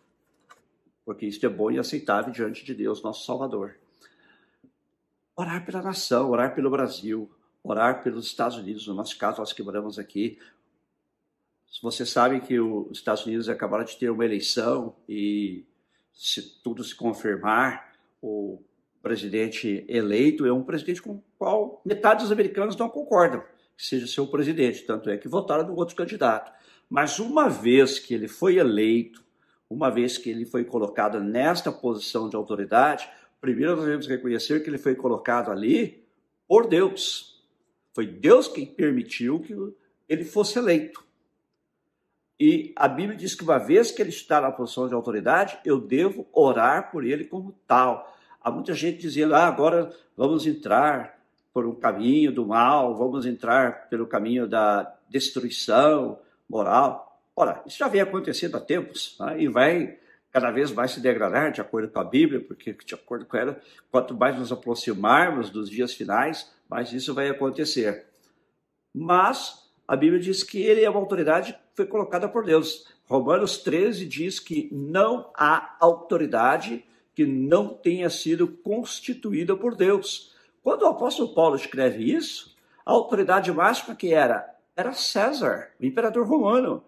Porque 1.03 1.25
isso 1.25 1.45
é 1.45 1.49
bom 1.49 1.69
e 1.69 1.77
aceitável 1.77 2.31
diante 2.31 2.63
de 2.63 2.73
Deus, 2.73 3.03
nosso 3.03 3.25
Salvador. 3.25 3.75
Orar 5.35 5.65
pela 5.65 5.81
nação, 5.81 6.31
orar 6.31 6.55
pelo 6.55 6.69
Brasil, 6.69 7.29
orar 7.61 8.01
pelos 8.01 8.25
Estados 8.25 8.57
Unidos, 8.57 8.87
no 8.87 8.93
nosso 8.93 9.17
caso, 9.17 9.39
nós 9.39 9.51
que 9.51 9.61
moramos 9.61 9.99
aqui. 9.99 10.39
Você 11.81 12.05
sabe 12.05 12.39
que 12.39 12.57
os 12.59 12.97
Estados 12.97 13.25
Unidos 13.25 13.49
acabaram 13.49 13.83
de 13.83 13.97
ter 13.97 14.09
uma 14.09 14.23
eleição 14.23 14.95
e 15.07 15.65
se 16.13 16.41
tudo 16.63 16.81
se 16.81 16.95
confirmar, 16.95 17.94
o 18.25 18.59
presidente 19.03 19.85
eleito 19.87 20.45
é 20.45 20.51
um 20.51 20.63
presidente 20.63 21.01
com 21.01 21.11
o 21.11 21.23
qual 21.37 21.79
metade 21.85 22.23
dos 22.23 22.31
americanos 22.31 22.75
não 22.75 22.89
concordam 22.89 23.43
que 23.77 23.85
seja 23.85 24.07
seu 24.07 24.25
presidente, 24.25 24.83
tanto 24.83 25.09
é 25.09 25.17
que 25.17 25.27
votaram 25.27 25.67
no 25.67 25.75
outro 25.75 25.95
candidato. 25.95 26.51
Mas 26.89 27.19
uma 27.19 27.49
vez 27.49 27.99
que 27.99 28.13
ele 28.13 28.27
foi 28.27 28.57
eleito, 28.57 29.23
uma 29.69 29.91
vez 29.91 30.17
que 30.17 30.29
ele 30.29 30.45
foi 30.45 30.63
colocado 30.63 31.19
nesta 31.19 31.71
posição 31.71 32.29
de 32.29 32.35
autoridade, 32.35 33.07
primeiro 33.39 33.75
nós 33.75 33.85
devemos 33.85 34.07
reconhecer 34.07 34.63
que 34.63 34.69
ele 34.69 34.77
foi 34.77 34.95
colocado 34.95 35.51
ali 35.51 36.03
por 36.47 36.67
Deus. 36.67 37.43
Foi 37.93 38.07
Deus 38.07 38.47
quem 38.47 38.65
permitiu 38.65 39.39
que 39.39 39.55
ele 40.07 40.23
fosse 40.23 40.57
eleito. 40.57 41.05
E 42.39 42.73
a 42.75 42.87
Bíblia 42.87 43.17
diz 43.17 43.33
que 43.33 43.43
uma 43.43 43.57
vez 43.57 43.91
que 43.91 44.01
ele 44.01 44.09
está 44.09 44.41
na 44.41 44.51
posição 44.51 44.87
de 44.87 44.93
autoridade, 44.93 45.57
eu 45.63 45.79
devo 45.79 46.27
orar 46.33 46.91
por 46.91 47.05
ele 47.05 47.25
como 47.25 47.57
tal. 47.65 48.14
Há 48.45 48.51
muita 48.51 48.75
gente 48.75 48.99
dizendo, 48.99 49.33
ah, 49.33 49.47
agora 49.47 49.91
vamos 50.15 50.45
entrar 50.45 51.19
por 51.51 51.65
um 51.65 51.73
caminho 51.73 52.31
do 52.31 52.45
mal, 52.45 52.95
vamos 52.95 53.25
entrar 53.25 53.89
pelo 53.89 54.05
caminho 54.05 54.47
da 54.47 54.95
destruição 55.09 56.19
moral. 56.47 57.19
Ora, 57.35 57.63
isso 57.65 57.79
já 57.79 57.87
vem 57.87 58.01
acontecendo 58.01 58.55
há 58.55 58.59
tempos 58.59 59.17
né? 59.19 59.41
e 59.41 59.47
vai 59.47 59.97
cada 60.31 60.51
vez 60.51 60.71
mais 60.71 60.91
se 60.91 60.99
degradar 60.99 61.51
de 61.51 61.59
acordo 61.59 61.87
com 61.87 61.99
a 61.99 62.03
Bíblia, 62.03 62.39
porque 62.39 62.77
de 62.85 62.93
acordo 62.93 63.25
com 63.25 63.35
ela, 63.35 63.59
quanto 63.89 64.13
mais 64.13 64.37
nos 64.37 64.51
aproximarmos 64.51 65.49
dos 65.49 65.67
dias 65.67 65.95
finais, 65.95 66.53
mais 66.69 66.93
isso 66.93 67.15
vai 67.15 67.27
acontecer. 67.29 68.05
Mas 68.93 69.71
a 69.87 69.95
Bíblia 69.95 70.19
diz 70.21 70.43
que 70.43 70.61
ele 70.61 70.83
é 70.83 70.89
uma 70.89 70.99
autoridade 70.99 71.53
que 71.53 71.59
foi 71.77 71.87
colocada 71.87 72.29
por 72.29 72.45
Deus. 72.45 72.93
Romanos 73.05 73.57
13 73.57 74.05
diz 74.05 74.39
que 74.39 74.69
não 74.71 75.31
há 75.35 75.75
autoridade 75.79 76.85
que 77.15 77.25
não 77.25 77.69
tenha 77.69 78.09
sido 78.09 78.47
constituída 78.47 79.55
por 79.55 79.73
Deus. 79.73 80.35
Quando 80.61 80.81
o 80.81 80.87
apóstolo 80.87 81.33
Paulo 81.33 81.55
escreve 81.55 82.03
isso, 82.03 82.55
a 82.85 82.91
autoridade 82.91 83.51
máxima 83.51 83.95
que 83.95 84.13
era 84.13 84.53
era 84.75 84.91
César, 84.91 85.71
o 85.79 85.85
imperador 85.85 86.27
romano. 86.27 86.83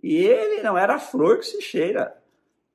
E 0.00 0.16
ele 0.16 0.62
não 0.62 0.78
era 0.78 0.94
a 0.94 0.98
flor 1.00 1.38
que 1.38 1.46
se 1.46 1.60
cheira. 1.60 2.16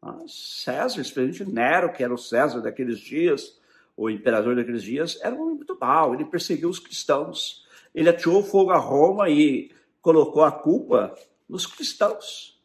Ah, 0.01 0.19
César, 0.27 0.99
especialmente 0.99 1.45
Nero, 1.45 1.93
que 1.93 2.03
era 2.03 2.13
o 2.13 2.17
César 2.17 2.59
daqueles 2.59 2.99
dias, 2.99 3.57
o 3.95 4.09
imperador 4.09 4.55
daqueles 4.55 4.83
dias, 4.83 5.17
era 5.21 5.33
um 5.33 5.41
homem 5.41 5.55
muito 5.55 5.77
mal. 5.79 6.13
Ele 6.13 6.25
perseguiu 6.25 6.69
os 6.69 6.79
cristãos. 6.79 7.65
Ele 7.95 8.09
atirou 8.09 8.43
fogo 8.43 8.71
a 8.71 8.77
Roma 8.77 9.29
e 9.29 9.71
colocou 10.01 10.43
a 10.43 10.51
culpa 10.51 11.15
nos 11.47 11.65
cristãos. 11.65 12.61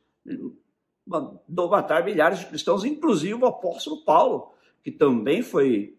Mandou 1.06 1.68
matar 1.68 2.04
milhares 2.04 2.38
de 2.38 2.46
cristãos, 2.46 2.84
inclusive 2.84 3.34
o 3.34 3.46
apóstolo 3.46 4.04
Paulo, 4.04 4.52
que 4.82 4.90
também 4.90 5.42
foi, 5.42 5.96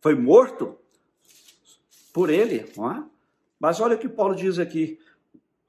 foi 0.00 0.14
morto 0.14 0.78
por 2.12 2.30
ele. 2.30 2.66
Não 2.76 2.90
é? 2.90 3.04
Mas 3.58 3.80
olha 3.80 3.96
o 3.96 3.98
que 3.98 4.08
Paulo 4.08 4.34
diz 4.34 4.58
aqui, 4.58 4.98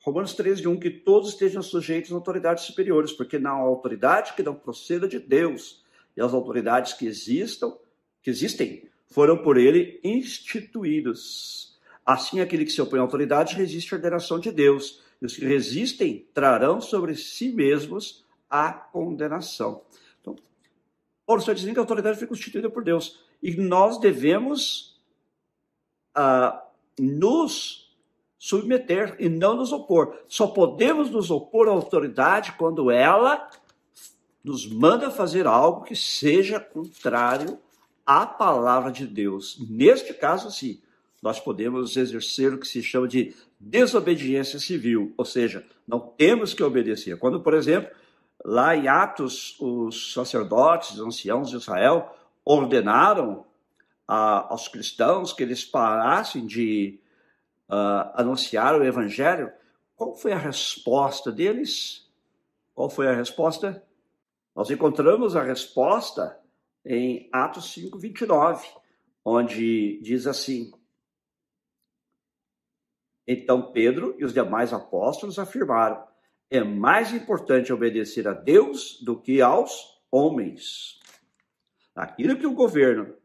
Romanos 0.01 0.33
13, 0.33 0.67
1, 0.67 0.79
que 0.79 0.91
todos 0.91 1.29
estejam 1.29 1.61
sujeitos 1.61 2.11
a 2.11 2.15
autoridades 2.15 2.65
superiores, 2.65 3.11
porque 3.11 3.39
não 3.39 3.51
há 3.51 3.61
autoridade 3.61 4.33
que 4.33 4.43
não 4.43 4.53
proceda 4.53 5.07
de 5.07 5.17
Deus, 5.17 5.83
e 6.15 6.21
as 6.21 6.33
autoridades 6.33 6.93
que 6.93 7.07
existam, 7.07 7.75
que 8.21 8.29
existem, 8.29 8.87
foram 9.07 9.37
por 9.37 9.57
ele 9.57 9.99
instituídos. 10.03 11.79
Assim, 12.05 12.39
aquele 12.39 12.65
que 12.65 12.71
se 12.71 12.81
opõe 12.81 12.99
à 12.99 13.01
autoridade 13.01 13.55
resiste 13.55 13.93
à 13.93 13.97
ordenação 13.97 14.39
de 14.39 14.51
Deus, 14.51 15.01
e 15.21 15.25
os 15.25 15.35
que 15.35 15.45
resistem 15.45 16.27
trarão 16.33 16.81
sobre 16.81 17.15
si 17.15 17.49
mesmos 17.49 18.24
a 18.49 18.71
condenação. 18.71 19.81
Então, 20.21 20.35
Paulo 21.25 21.39
está 21.39 21.53
dizendo 21.53 21.73
que 21.73 21.79
a 21.79 21.83
autoridade 21.83 22.17
foi 22.17 22.27
constituída 22.27 22.69
por 22.69 22.83
Deus, 22.83 23.19
e 23.41 23.55
nós 23.55 23.99
devemos 23.99 24.99
uh, 26.17 26.59
nos 26.99 27.85
submeter 28.37 29.15
e 29.19 29.27
não 29.27 29.55
nos 29.55 29.71
opor. 29.71 30.19
Só 30.27 30.47
podemos 30.47 31.09
nos 31.09 31.31
opor 31.31 31.67
à 31.67 31.71
autoridade 31.71 32.53
quando 32.53 32.91
ela 32.91 33.49
nos 34.43 34.67
manda 34.67 35.09
fazer 35.09 35.47
algo 35.47 35.83
que 35.83 35.95
seja 35.95 36.59
contrário 36.59 37.57
à 38.05 38.25
palavra 38.25 38.91
de 38.91 39.07
Deus. 39.07 39.57
Neste 39.67 40.13
caso, 40.13 40.51
sim, 40.51 40.79
nós 41.21 41.39
podemos 41.39 41.97
exercer 41.97 42.53
o 42.53 42.59
que 42.59 42.67
se 42.67 42.83
chama 42.83 43.07
de 43.07 43.33
desobediência 43.59 44.59
civil, 44.59 45.11
ou 45.17 45.25
seja, 45.25 45.65
não 45.87 45.99
temos 45.99 46.53
que 46.53 46.61
obedecer. 46.61 47.17
Quando, 47.17 47.41
por 47.41 47.55
exemplo, 47.55 47.89
lá 48.45 48.75
em 48.75 48.87
Atos, 48.87 49.59
os 49.59 50.13
sacerdotes, 50.13 50.91
os 50.91 50.99
anciãos 50.99 51.49
de 51.49 51.55
Israel 51.55 52.15
ordenaram 52.45 53.43
a, 54.07 54.53
aos 54.53 54.67
cristãos 54.67 55.33
que 55.33 55.41
eles 55.41 55.65
parassem 55.65 56.45
de 56.45 56.99
uh, 57.67 58.11
anunciar 58.13 58.79
o 58.79 58.83
evangelho, 58.83 59.51
qual 59.95 60.13
foi 60.13 60.31
a 60.31 60.37
resposta 60.37 61.31
deles? 61.31 62.07
Qual 62.75 62.87
foi 62.87 63.07
a 63.07 63.15
resposta? 63.15 63.83
Nós 64.55 64.69
encontramos 64.69 65.35
a 65.35 65.41
resposta 65.41 66.39
em 66.85 67.27
Atos 67.33 67.73
5, 67.73 67.97
29, 67.97 68.67
onde 69.23 69.99
diz 70.03 70.27
assim: 70.27 70.71
Então 73.27 73.71
Pedro 73.71 74.15
e 74.19 74.23
os 74.23 74.33
demais 74.33 74.71
apóstolos 74.71 75.39
afirmaram: 75.39 76.05
é 76.49 76.63
mais 76.63 77.13
importante 77.13 77.73
obedecer 77.73 78.27
a 78.27 78.33
Deus 78.33 79.01
do 79.01 79.19
que 79.19 79.41
aos 79.41 80.01
homens. 80.11 80.99
Aquilo 81.95 82.37
que 82.37 82.45
o 82.45 82.53
governo 82.53 83.15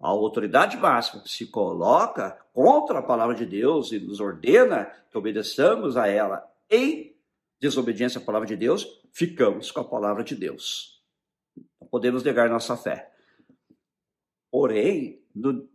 a 0.00 0.08
autoridade 0.08 0.76
máxima 0.76 1.22
se 1.24 1.46
coloca 1.46 2.32
contra 2.52 2.98
a 2.98 3.02
palavra 3.02 3.34
de 3.34 3.46
Deus 3.46 3.90
e 3.90 3.98
nos 3.98 4.20
ordena 4.20 4.84
que 5.10 5.16
obedeçamos 5.16 5.96
a 5.96 6.06
ela 6.06 6.46
em 6.70 7.16
desobediência 7.58 8.20
à 8.20 8.22
palavra 8.22 8.46
de 8.46 8.54
Deus, 8.54 8.86
ficamos 9.12 9.70
com 9.70 9.80
a 9.80 9.88
palavra 9.88 10.22
de 10.22 10.36
Deus. 10.36 11.02
Não 11.80 11.88
podemos 11.88 12.22
negar 12.22 12.50
nossa 12.50 12.76
fé. 12.76 13.10
Porém, 14.50 15.22
no, 15.34 15.66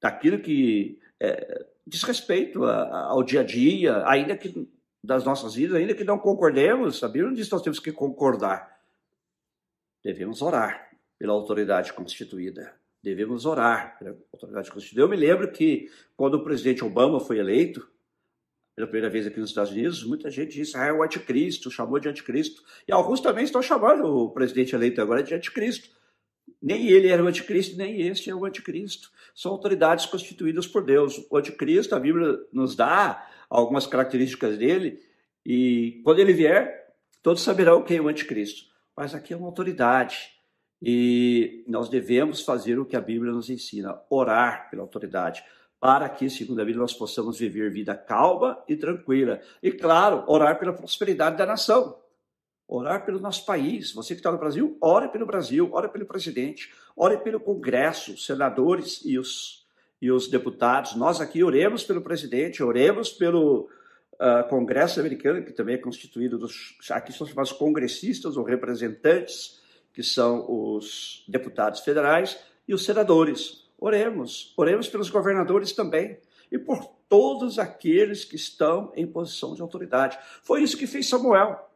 daquilo 0.00 0.38
que 0.38 1.00
é, 1.18 1.66
diz 1.84 2.04
respeito 2.04 2.64
a, 2.64 3.08
ao 3.08 3.24
dia 3.24 3.40
a 3.40 3.44
dia, 3.44 4.06
ainda 4.06 4.36
que 4.36 4.70
das 5.02 5.24
nossas 5.24 5.54
vidas, 5.54 5.76
ainda 5.76 5.94
que 5.94 6.04
não 6.04 6.18
concordemos, 6.18 7.02
a 7.02 7.08
Bíblia 7.08 7.30
não 7.30 7.36
que 7.36 7.50
nós 7.50 7.62
temos 7.62 7.80
que 7.80 7.92
concordar. 7.92 8.80
Devemos 10.04 10.42
orar 10.42 10.90
pela 11.18 11.32
autoridade 11.32 11.92
constituída 11.92 12.74
devemos 13.02 13.44
orar 13.44 13.98
pela 13.98 14.16
autoridade 14.32 14.70
constitucional. 14.70 15.06
Eu 15.06 15.10
me 15.10 15.16
lembro 15.16 15.50
que 15.50 15.90
quando 16.16 16.34
o 16.34 16.44
presidente 16.44 16.84
Obama 16.84 17.18
foi 17.18 17.38
eleito, 17.38 17.86
pela 18.76 18.86
primeira 18.86 19.10
vez 19.10 19.26
aqui 19.26 19.40
nos 19.40 19.50
Estados 19.50 19.72
Unidos, 19.72 20.04
muita 20.04 20.30
gente 20.30 20.52
disse, 20.52 20.76
ah, 20.76 20.86
é 20.86 20.92
o 20.92 21.02
anticristo, 21.02 21.70
chamou 21.70 21.98
de 21.98 22.08
anticristo. 22.08 22.62
E 22.86 22.92
alguns 22.92 23.20
também 23.20 23.44
estão 23.44 23.60
chamando 23.60 24.06
o 24.06 24.30
presidente 24.30 24.74
eleito 24.74 25.00
agora 25.00 25.22
de 25.22 25.34
anticristo. 25.34 25.90
Nem 26.62 26.86
ele 26.86 27.08
era 27.08 27.22
o 27.22 27.26
anticristo, 27.26 27.76
nem 27.76 28.02
este 28.02 28.30
é 28.30 28.34
o 28.34 28.44
anticristo. 28.44 29.10
São 29.34 29.50
autoridades 29.50 30.06
constituídas 30.06 30.66
por 30.66 30.84
Deus. 30.84 31.26
O 31.30 31.36
anticristo, 31.36 31.94
a 31.94 32.00
Bíblia 32.00 32.38
nos 32.52 32.76
dá 32.76 33.26
algumas 33.50 33.86
características 33.86 34.56
dele, 34.56 35.00
e 35.44 36.00
quando 36.04 36.20
ele 36.20 36.32
vier, 36.32 36.94
todos 37.22 37.42
saberão 37.42 37.82
quem 37.82 37.98
é 37.98 38.00
o 38.00 38.08
anticristo. 38.08 38.70
Mas 38.96 39.14
aqui 39.14 39.32
é 39.32 39.36
uma 39.36 39.46
autoridade 39.46 40.16
e 40.84 41.64
nós 41.68 41.88
devemos 41.88 42.42
fazer 42.42 42.78
o 42.78 42.84
que 42.84 42.96
a 42.96 43.00
Bíblia 43.00 43.32
nos 43.32 43.48
ensina, 43.48 44.00
orar 44.10 44.68
pela 44.68 44.82
autoridade, 44.82 45.44
para 45.78 46.08
que, 46.08 46.28
segundo 46.28 46.60
a 46.60 46.64
Bíblia, 46.64 46.80
nós 46.80 46.92
possamos 46.92 47.38
viver 47.38 47.70
vida 47.70 47.94
calma 47.94 48.60
e 48.68 48.76
tranquila. 48.76 49.40
E, 49.62 49.70
claro, 49.70 50.24
orar 50.26 50.58
pela 50.58 50.72
prosperidade 50.72 51.36
da 51.36 51.46
nação. 51.46 52.01
Orar 52.66 53.04
pelo 53.04 53.20
nosso 53.20 53.44
país. 53.44 53.92
Você 53.92 54.14
que 54.14 54.20
está 54.20 54.32
no 54.32 54.38
Brasil, 54.38 54.76
ore 54.80 55.08
pelo 55.08 55.26
Brasil, 55.26 55.68
ore 55.72 55.88
pelo 55.88 56.06
presidente, 56.06 56.72
ore 56.96 57.18
pelo 57.18 57.40
Congresso, 57.40 58.16
senadores 58.16 59.00
e 59.04 59.18
os, 59.18 59.66
e 60.00 60.10
os 60.10 60.28
deputados. 60.28 60.94
Nós 60.94 61.20
aqui 61.20 61.44
oremos 61.44 61.84
pelo 61.84 62.00
presidente, 62.00 62.62
oremos 62.62 63.12
pelo 63.12 63.68
uh, 64.14 64.48
Congresso 64.48 65.00
americano, 65.00 65.44
que 65.44 65.52
também 65.52 65.74
é 65.74 65.78
constituído 65.78 66.38
dos. 66.38 66.76
Aqui 66.90 67.12
são 67.12 67.26
chamados 67.26 67.52
congressistas 67.52 68.36
ou 68.36 68.44
representantes 68.44 69.60
que 69.92 70.02
são 70.02 70.46
os 70.48 71.24
deputados 71.28 71.80
federais 71.80 72.38
e 72.66 72.74
os 72.74 72.84
senadores. 72.84 73.68
Oremos, 73.78 74.54
oremos 74.56 74.88
pelos 74.88 75.10
governadores 75.10 75.72
também 75.72 76.18
e 76.50 76.58
por 76.58 76.84
todos 77.08 77.58
aqueles 77.58 78.24
que 78.24 78.36
estão 78.36 78.92
em 78.94 79.06
posição 79.06 79.54
de 79.54 79.60
autoridade. 79.60 80.18
Foi 80.42 80.62
isso 80.62 80.76
que 80.76 80.86
fez 80.86 81.08
Samuel. 81.08 81.68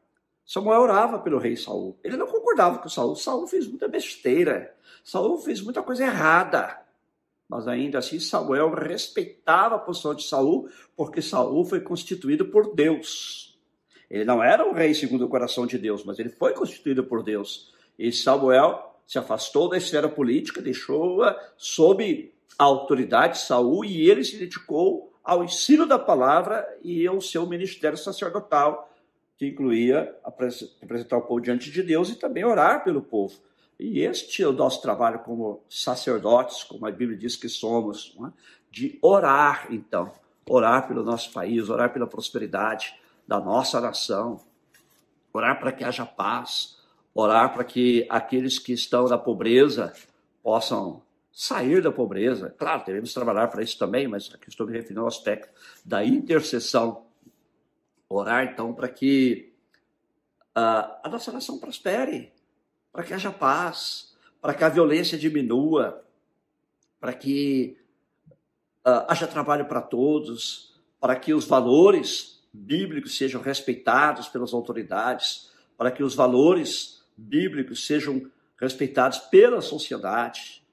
Samuel 0.47 0.83
orava 0.83 1.19
pelo 1.19 1.39
rei 1.39 1.57
Saul. 1.57 1.99
Ele 2.05 2.17
não 2.17 2.27
concordava 2.27 2.79
com 2.79 2.89
Saul. 2.89 3.17
Saul 3.17 3.49
fez 3.49 3.67
muita 3.67 3.89
besteira. 3.89 4.73
Saul 5.03 5.39
fez 5.39 5.61
muita 5.61 5.83
coisa 5.83 6.05
errada. 6.05 6.81
Mas 7.49 7.67
ainda 7.67 7.99
assim 7.99 8.21
Samuel 8.21 8.71
respeitava 8.71 9.75
a 9.75 9.79
posição 9.79 10.15
de 10.15 10.25
Saul, 10.25 10.69
porque 10.97 11.21
Saul 11.21 11.65
foi 11.65 11.81
constituído 11.81 12.47
por 12.47 12.75
Deus. 12.75 13.59
Ele 14.09 14.25
não 14.25 14.43
era 14.43 14.65
um 14.67 14.73
rei 14.73 14.95
segundo 14.95 15.25
o 15.25 15.29
coração 15.29 15.67
de 15.67 15.79
Deus, 15.79 16.05
mas 16.05 16.19
ele 16.19 16.29
foi 16.29 16.53
constituído 16.55 17.05
por 17.05 17.23
Deus. 17.23 17.73
E 17.99 18.13
Samuel 18.13 19.01
se 19.07 19.19
afastou 19.19 19.69
da 19.69 19.77
esfera 19.77 20.09
política, 20.09 20.61
deixou-a 20.61 21.37
sob 21.57 22.33
a 22.59 22.65
autoridade 22.65 23.35
de 23.35 23.45
Saul 23.45 23.85
e 23.85 24.09
ele 24.09 24.25
se 24.25 24.37
dedicou 24.37 25.13
ao 25.23 25.43
ensino 25.43 25.87
da 25.87 25.99
palavra 25.99 26.67
e 26.83 27.07
ao 27.07 27.21
seu 27.21 27.47
ministério 27.47 27.99
sacerdotal, 27.99 28.89
que 29.37 29.49
incluía 29.49 30.16
apresentar 30.25 31.18
o 31.18 31.22
povo 31.22 31.40
diante 31.40 31.70
de 31.70 31.83
Deus 31.83 32.09
e 32.11 32.16
também 32.16 32.44
orar 32.44 32.83
pelo 32.83 33.03
povo. 33.03 33.38
E 33.79 34.01
este 34.01 34.42
é 34.42 34.49
o 34.49 34.53
nosso 34.53 34.81
trabalho 34.81 35.18
como 35.18 35.62
sacerdotes, 35.68 36.64
como 36.64 36.87
a 36.87 36.90
Bíblia 36.90 37.18
diz 37.18 37.37
que 37.37 37.49
somos, 37.49 38.16
é? 38.25 38.33
de 38.70 38.99
orar, 39.03 39.68
então, 39.70 40.11
orar 40.49 40.88
pelo 40.88 41.03
nosso 41.03 41.33
país, 41.33 41.68
orar 41.68 41.92
pela 41.92 42.07
prosperidade 42.07 42.94
da 43.29 43.38
nossa 43.38 43.81
nação, 43.81 44.40
orar 45.33 45.59
para 45.59 45.72
que 45.72 45.85
haja 45.85 46.07
paz, 46.07 46.79
orar 47.14 47.53
para 47.53 47.64
que 47.64 48.07
aqueles 48.09 48.59
que 48.59 48.72
estão 48.72 49.07
na 49.09 49.18
pobreza 49.18 49.92
possam 50.42 51.03
sair 51.31 51.83
da 51.83 51.92
pobreza. 51.92 52.55
Claro, 52.57 52.85
devemos 52.87 53.12
trabalhar 53.12 53.49
para 53.49 53.62
isso 53.62 53.79
também, 53.79 54.09
mas 54.09 54.31
aqui 54.35 54.49
estou 54.49 54.66
me 54.66 54.72
referindo 54.72 55.03
ao 55.03 55.07
aspecto 55.07 55.49
da 55.85 56.03
intercessão. 56.03 57.06
Orar, 58.09 58.45
então, 58.45 58.73
para 58.73 58.88
que 58.88 59.53
uh, 60.57 61.01
a 61.03 61.09
nossa 61.11 61.33
nação 61.33 61.59
prospere, 61.59 62.33
para 62.92 63.03
que 63.03 63.12
haja 63.12 63.33
paz, 63.33 64.14
para 64.40 64.55
que 64.55 64.62
a 64.62 64.69
violência 64.69 65.19
diminua, 65.19 66.05
para 67.01 67.12
que 67.12 67.77
uh, 68.87 69.05
haja 69.09 69.27
trabalho 69.27 69.66
para 69.66 69.83
todos, 69.83 70.81
para 71.01 71.16
que 71.16 71.35
os 71.35 71.47
valores 71.47 72.47
bíblicos 72.53 73.16
sejam 73.16 73.42
respeitados 73.42 74.29
pelas 74.29 74.55
autoridades, 74.55 75.51
para 75.77 75.90
que 75.90 76.03
os 76.03 76.14
valores 76.14 77.05
bíblicos 77.16 77.87
sejam 77.87 78.31
respeitados 78.59 79.19
pela 79.19 79.61
sociedade 79.61 80.64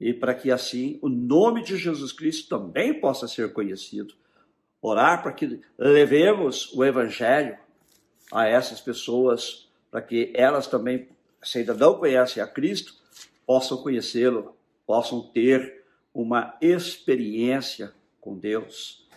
e 0.00 0.12
para 0.12 0.34
que 0.34 0.50
assim 0.50 0.98
o 1.02 1.08
nome 1.08 1.62
de 1.62 1.76
Jesus 1.76 2.12
Cristo 2.12 2.48
também 2.48 3.00
possa 3.00 3.26
ser 3.26 3.52
conhecido. 3.52 4.14
Orar 4.86 5.22
para 5.22 5.32
que 5.32 5.60
levemos 5.78 6.72
o 6.74 6.84
evangelho 6.84 7.56
a 8.30 8.46
essas 8.46 8.80
pessoas, 8.80 9.68
para 9.90 10.02
que 10.02 10.30
elas 10.34 10.66
também, 10.66 11.08
se 11.42 11.58
ainda 11.58 11.72
não 11.72 11.98
conhecem 11.98 12.42
a 12.42 12.46
Cristo, 12.46 12.94
possam 13.46 13.78
conhecê-lo, 13.78 14.54
possam 14.86 15.22
ter 15.22 15.84
uma 16.12 16.56
experiência 16.60 17.92
com 18.20 18.36
Deus. 18.36 19.08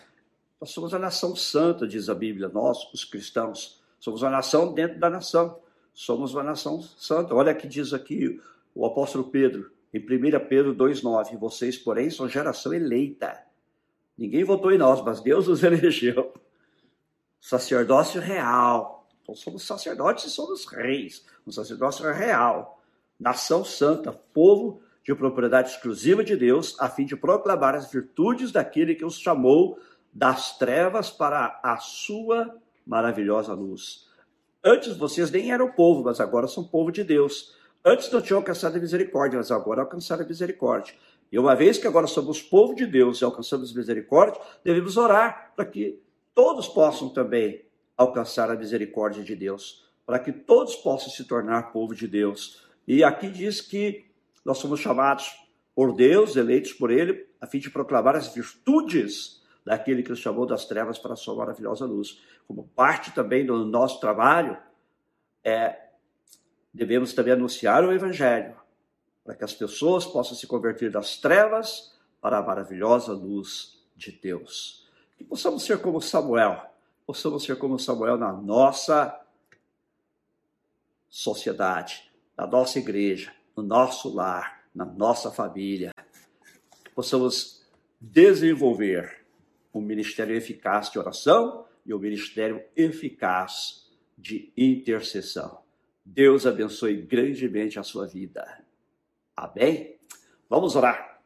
Nós 0.60 0.70
somos 0.70 0.94
a 0.94 0.98
nação 0.98 1.36
santa, 1.36 1.86
diz 1.86 2.08
a 2.08 2.14
Bíblia, 2.14 2.48
nós, 2.48 2.90
os 2.92 3.04
cristãos, 3.04 3.82
somos 4.00 4.24
a 4.24 4.30
nação 4.30 4.72
dentro 4.72 4.98
da 4.98 5.10
nação 5.10 5.60
somos 5.98 6.32
uma 6.32 6.44
nação 6.44 6.80
santa. 6.96 7.34
Olha 7.34 7.52
que 7.52 7.66
diz 7.66 7.92
aqui 7.92 8.40
o 8.72 8.86
apóstolo 8.86 9.24
Pedro, 9.24 9.72
em 9.92 9.98
1 9.98 10.46
Pedro 10.48 10.72
2,9: 10.72 11.36
Vocês, 11.36 11.76
porém, 11.76 12.08
são 12.08 12.28
geração 12.28 12.72
eleita. 12.72 13.47
Ninguém 14.18 14.42
votou 14.42 14.72
em 14.72 14.78
nós, 14.78 15.00
mas 15.02 15.20
Deus 15.20 15.46
nos 15.46 15.62
elegeu. 15.64 16.34
Sacerdócio 17.40 18.20
real. 18.20 19.06
Então, 19.22 19.34
somos 19.34 19.64
sacerdotes 19.64 20.24
e 20.24 20.30
somos 20.30 20.66
reis. 20.66 21.24
Um 21.46 21.52
sacerdócio 21.52 22.04
real. 22.12 22.82
Nação 23.18 23.64
santa, 23.64 24.12
povo 24.12 24.82
de 25.04 25.14
propriedade 25.14 25.70
exclusiva 25.70 26.22
de 26.22 26.36
Deus, 26.36 26.76
a 26.78 26.88
fim 26.88 27.06
de 27.06 27.16
proclamar 27.16 27.74
as 27.74 27.90
virtudes 27.90 28.52
daquele 28.52 28.94
que 28.94 29.04
os 29.04 29.18
chamou 29.18 29.78
das 30.12 30.58
trevas 30.58 31.10
para 31.10 31.60
a 31.62 31.78
sua 31.78 32.56
maravilhosa 32.86 33.54
luz. 33.54 34.06
Antes 34.62 34.96
vocês 34.96 35.30
nem 35.30 35.52
eram 35.52 35.70
povo, 35.70 36.02
mas 36.02 36.20
agora 36.20 36.48
são 36.48 36.64
povo 36.64 36.90
de 36.90 37.04
Deus. 37.04 37.54
Antes 37.84 38.10
não 38.10 38.20
tinham 38.20 38.38
alcançado 38.38 38.76
a 38.76 38.80
misericórdia, 38.80 39.38
mas 39.38 39.50
agora 39.50 39.82
alcançaram 39.82 40.24
a 40.24 40.28
misericórdia. 40.28 40.94
E 41.30 41.38
uma 41.38 41.54
vez 41.54 41.78
que 41.78 41.86
agora 41.86 42.06
somos 42.06 42.42
povo 42.42 42.74
de 42.74 42.86
Deus 42.86 43.20
e 43.20 43.24
alcançamos 43.24 43.72
misericórdia, 43.72 44.40
devemos 44.64 44.96
orar 44.96 45.52
para 45.54 45.64
que 45.64 46.00
todos 46.34 46.68
possam 46.68 47.08
também 47.08 47.64
alcançar 47.96 48.50
a 48.50 48.56
misericórdia 48.56 49.22
de 49.22 49.34
Deus, 49.34 49.86
para 50.06 50.18
que 50.18 50.32
todos 50.32 50.76
possam 50.76 51.10
se 51.10 51.24
tornar 51.24 51.72
povo 51.72 51.94
de 51.94 52.06
Deus. 52.06 52.62
E 52.86 53.04
aqui 53.04 53.28
diz 53.28 53.60
que 53.60 54.06
nós 54.44 54.58
somos 54.58 54.80
chamados 54.80 55.36
por 55.74 55.94
Deus, 55.94 56.36
eleitos 56.36 56.72
por 56.72 56.90
Ele, 56.90 57.26
a 57.40 57.46
fim 57.46 57.58
de 57.58 57.70
proclamar 57.70 58.16
as 58.16 58.34
virtudes 58.34 59.42
daquele 59.64 60.02
que 60.02 60.10
nos 60.10 60.18
chamou 60.18 60.46
das 60.46 60.64
trevas 60.64 60.98
para 60.98 61.12
a 61.12 61.16
sua 61.16 61.34
maravilhosa 61.34 61.84
luz. 61.84 62.20
Como 62.46 62.66
parte 62.74 63.12
também 63.12 63.44
do 63.44 63.66
nosso 63.66 64.00
trabalho, 64.00 64.56
é, 65.44 65.90
devemos 66.72 67.12
também 67.12 67.34
anunciar 67.34 67.84
o 67.84 67.92
Evangelho, 67.92 68.56
para 69.28 69.36
que 69.36 69.44
as 69.44 69.52
pessoas 69.52 70.06
possam 70.06 70.34
se 70.34 70.46
converter 70.46 70.90
das 70.90 71.18
trevas 71.18 71.94
para 72.18 72.38
a 72.38 72.42
maravilhosa 72.42 73.12
luz 73.12 73.78
de 73.94 74.10
Deus. 74.10 74.88
Que 75.18 75.24
possamos 75.24 75.64
ser 75.64 75.82
como 75.82 76.00
Samuel, 76.00 76.62
possamos 77.06 77.44
ser 77.44 77.58
como 77.58 77.78
Samuel 77.78 78.16
na 78.16 78.32
nossa 78.32 79.20
sociedade, 81.10 82.10
na 82.34 82.46
nossa 82.46 82.78
igreja, 82.78 83.30
no 83.54 83.62
nosso 83.62 84.08
lar, 84.14 84.64
na 84.74 84.86
nossa 84.86 85.30
família. 85.30 85.90
Que 86.82 86.90
possamos 86.92 87.66
desenvolver 88.00 89.26
um 89.74 89.82
ministério 89.82 90.34
eficaz 90.34 90.90
de 90.90 90.98
oração 90.98 91.66
e 91.84 91.92
um 91.92 91.98
ministério 91.98 92.64
eficaz 92.74 93.90
de 94.16 94.50
intercessão. 94.56 95.60
Deus 96.02 96.46
abençoe 96.46 97.02
grandemente 97.02 97.78
a 97.78 97.82
sua 97.82 98.06
vida. 98.06 98.66
Amém? 99.38 99.94
Vamos 100.50 100.74
orar. 100.74 101.20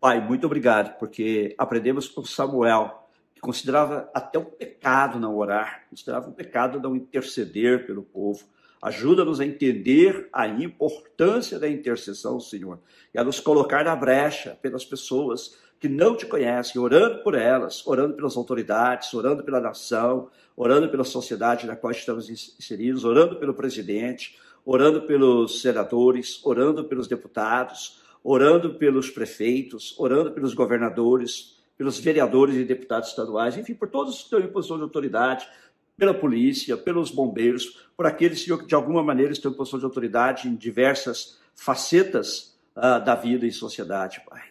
Pai, 0.00 0.26
muito 0.26 0.46
obrigado, 0.46 0.98
porque 0.98 1.54
aprendemos 1.58 2.08
com 2.08 2.24
Samuel, 2.24 3.06
que 3.34 3.42
considerava 3.42 4.08
até 4.14 4.38
um 4.38 4.44
pecado 4.44 5.20
não 5.20 5.36
orar, 5.36 5.84
considerava 5.90 6.30
um 6.30 6.32
pecado 6.32 6.80
não 6.80 6.96
interceder 6.96 7.84
pelo 7.84 8.02
povo. 8.02 8.42
Ajuda-nos 8.80 9.38
a 9.38 9.44
entender 9.44 10.30
a 10.32 10.48
importância 10.48 11.58
da 11.58 11.68
intercessão, 11.68 12.40
Senhor, 12.40 12.78
e 13.12 13.18
a 13.18 13.24
nos 13.24 13.38
colocar 13.38 13.84
na 13.84 13.94
brecha 13.94 14.56
pelas 14.62 14.86
pessoas 14.86 15.58
que 15.78 15.90
não 15.90 16.16
te 16.16 16.24
conhecem, 16.24 16.80
orando 16.80 17.22
por 17.22 17.34
elas, 17.34 17.86
orando 17.86 18.14
pelas 18.14 18.34
autoridades, 18.34 19.12
orando 19.12 19.44
pela 19.44 19.60
nação, 19.60 20.30
orando 20.56 20.88
pela 20.88 21.04
sociedade 21.04 21.66
na 21.66 21.76
qual 21.76 21.90
estamos 21.90 22.30
inseridos, 22.30 23.04
orando 23.04 23.36
pelo 23.36 23.52
presidente, 23.52 24.38
orando 24.68 25.00
pelos 25.00 25.62
senadores, 25.62 26.44
orando 26.44 26.84
pelos 26.84 27.08
deputados, 27.08 28.02
orando 28.22 28.74
pelos 28.74 29.08
prefeitos, 29.08 29.98
orando 29.98 30.30
pelos 30.30 30.52
governadores, 30.52 31.58
pelos 31.74 31.98
vereadores 31.98 32.54
e 32.54 32.64
deputados 32.64 33.08
estaduais, 33.08 33.56
enfim, 33.56 33.72
por 33.72 33.88
todos 33.88 34.18
que 34.18 34.24
estão 34.24 34.40
em 34.40 34.52
posição 34.52 34.76
de 34.76 34.82
autoridade, 34.82 35.48
pela 35.96 36.12
polícia, 36.12 36.76
pelos 36.76 37.10
bombeiros, 37.10 37.88
por 37.96 38.04
aqueles 38.04 38.44
que 38.44 38.66
de 38.66 38.74
alguma 38.74 39.02
maneira 39.02 39.32
estão 39.32 39.50
em 39.50 39.54
posição 39.54 39.78
de 39.78 39.86
autoridade 39.86 40.48
em 40.48 40.54
diversas 40.54 41.40
facetas 41.54 42.54
uh, 42.76 43.02
da 43.02 43.14
vida 43.14 43.46
e 43.46 43.50
sociedade, 43.50 44.20
Pai. 44.28 44.42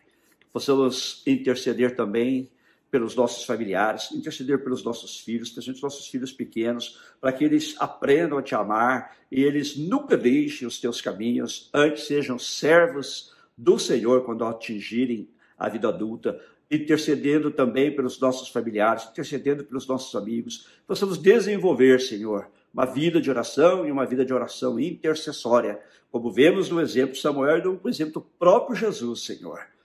Possamos 0.52 1.22
interceder 1.28 1.96
também 1.96 2.50
pelos 2.90 3.16
nossos 3.16 3.44
familiares, 3.44 4.12
interceder 4.12 4.64
pelos 4.64 4.84
nossos 4.84 5.20
filhos, 5.20 5.50
especialmente 5.50 5.84
nossos 5.84 6.08
filhos 6.08 6.32
pequenos, 6.32 7.00
para 7.20 7.34
que 7.34 7.44
eles 7.44 7.76
aprendam 7.80 8.38
a 8.38 8.42
te 8.42 8.56
amar 8.56 9.16
e 9.32 9.44
eles 9.44 9.76
nunca 9.76 10.16
deixem 10.16 10.68
os 10.68 10.80
teus 10.80 11.02
caminhos, 11.02 11.70
antes 11.74 12.08
sejam 12.08 12.40
servos 12.40 13.34
do 13.58 13.78
Senhor 13.78 14.24
quando 14.24 14.46
atingirem 14.46 15.30
a 15.58 15.68
vida 15.68 15.90
adulta, 15.90 16.40
intercedendo 16.70 17.50
também 17.50 17.96
pelos 17.96 18.20
nossos 18.20 18.50
familiares, 18.50 19.08
intercedendo 19.10 19.64
pelos 19.64 19.88
nossos 19.88 20.14
amigos, 20.16 20.68
possamos 20.86 21.18
desenvolver, 21.18 22.00
Senhor, 22.00 22.50
uma 22.74 22.86
vida 22.86 23.20
de 23.20 23.30
oração 23.30 23.88
e 23.88 23.92
uma 23.92 24.06
vida 24.06 24.24
de 24.24 24.34
oração 24.34 24.80
intercessória, 24.80 25.80
como 26.12 26.32
vemos 26.32 26.70
no 26.70 26.80
exemplo 26.80 27.14
de 27.14 27.22
Samuel 27.22 27.58
e 27.58 27.64
no 27.64 27.82
exemplo 27.86 28.14
do 28.14 28.22
próprio 28.22 28.76
Jesus, 28.76 29.22
Senhor. 29.24 29.77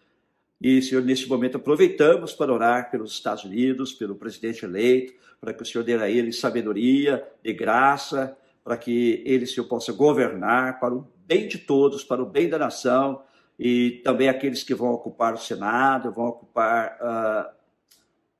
E, 0.62 0.81
Senhor, 0.81 1.03
neste 1.03 1.29
momento 1.29 1.57
aproveitamos 1.57 2.33
para 2.35 2.53
orar 2.53 2.88
pelos 2.88 3.12
Estados 3.12 3.42
Unidos, 3.42 3.92
pelo 3.92 4.14
presidente 4.14 4.64
eleito, 4.64 5.12
para 5.40 5.53
que 5.53 5.61
o 5.61 5.66
Senhor 5.66 5.83
dê 5.83 5.94
a 5.94 6.09
ele 6.09 6.33
sabedoria, 6.33 7.27
de 7.42 7.53
graça, 7.53 8.37
para 8.62 8.77
que 8.77 9.25
ele, 9.27 9.44
Senhor, 9.44 9.66
possa 9.66 9.92
governar 9.92 10.79
para 10.79 10.94
o 10.94 11.09
bem 11.27 11.48
de 11.48 11.59
todos, 11.59 12.05
para 12.05 12.22
o 12.22 12.27
bem 12.27 12.48
da 12.48 12.59
nação 12.59 13.25
e 13.59 14.01
também 14.05 14.29
aqueles 14.29 14.62
que 14.62 14.72
vão 14.72 14.92
ocupar 14.92 15.35
o 15.35 15.38
Senado, 15.38 16.12
vão 16.12 16.27
ocupar 16.27 16.96
uh, 17.01 17.51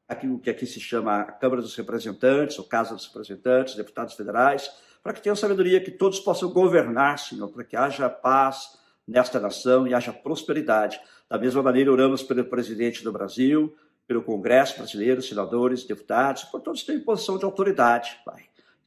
aquilo 0.09 0.39
que 0.39 0.49
aqui 0.49 0.65
se 0.65 0.79
chama 0.79 1.23
a 1.23 1.33
Câmara 1.33 1.61
dos 1.61 1.75
Representantes, 1.75 2.57
ou 2.57 2.65
Casa 2.65 2.95
dos 2.95 3.07
Representantes, 3.07 3.75
deputados 3.75 4.15
federais, 4.15 4.71
para 5.03 5.13
que 5.13 5.21
tenham 5.21 5.35
sabedoria, 5.35 5.81
que 5.81 5.91
todos 5.91 6.21
possam 6.21 6.51
governar, 6.51 7.19
Senhor, 7.19 7.49
para 7.49 7.65
que 7.65 7.77
haja 7.77 8.09
paz 8.09 8.81
nesta 9.07 9.41
nação 9.41 9.87
e 9.87 9.95
haja 9.95 10.13
prosperidade. 10.13 11.01
Da 11.29 11.39
mesma 11.39 11.63
maneira, 11.63 11.91
oramos 11.91 12.23
pelo 12.23 12.45
presidente 12.45 13.03
do 13.03 13.13
Brasil, 13.13 13.75
pelo 14.07 14.23
Congresso 14.23 14.77
brasileiro, 14.77 15.23
senadores, 15.23 15.85
deputados, 15.85 16.45
por 16.45 16.61
todos 16.61 16.83
que 16.83 16.93
têm 16.93 17.01
posição 17.01 17.39
de 17.39 17.45
autoridade, 17.45 18.19
Pai. 18.25 18.45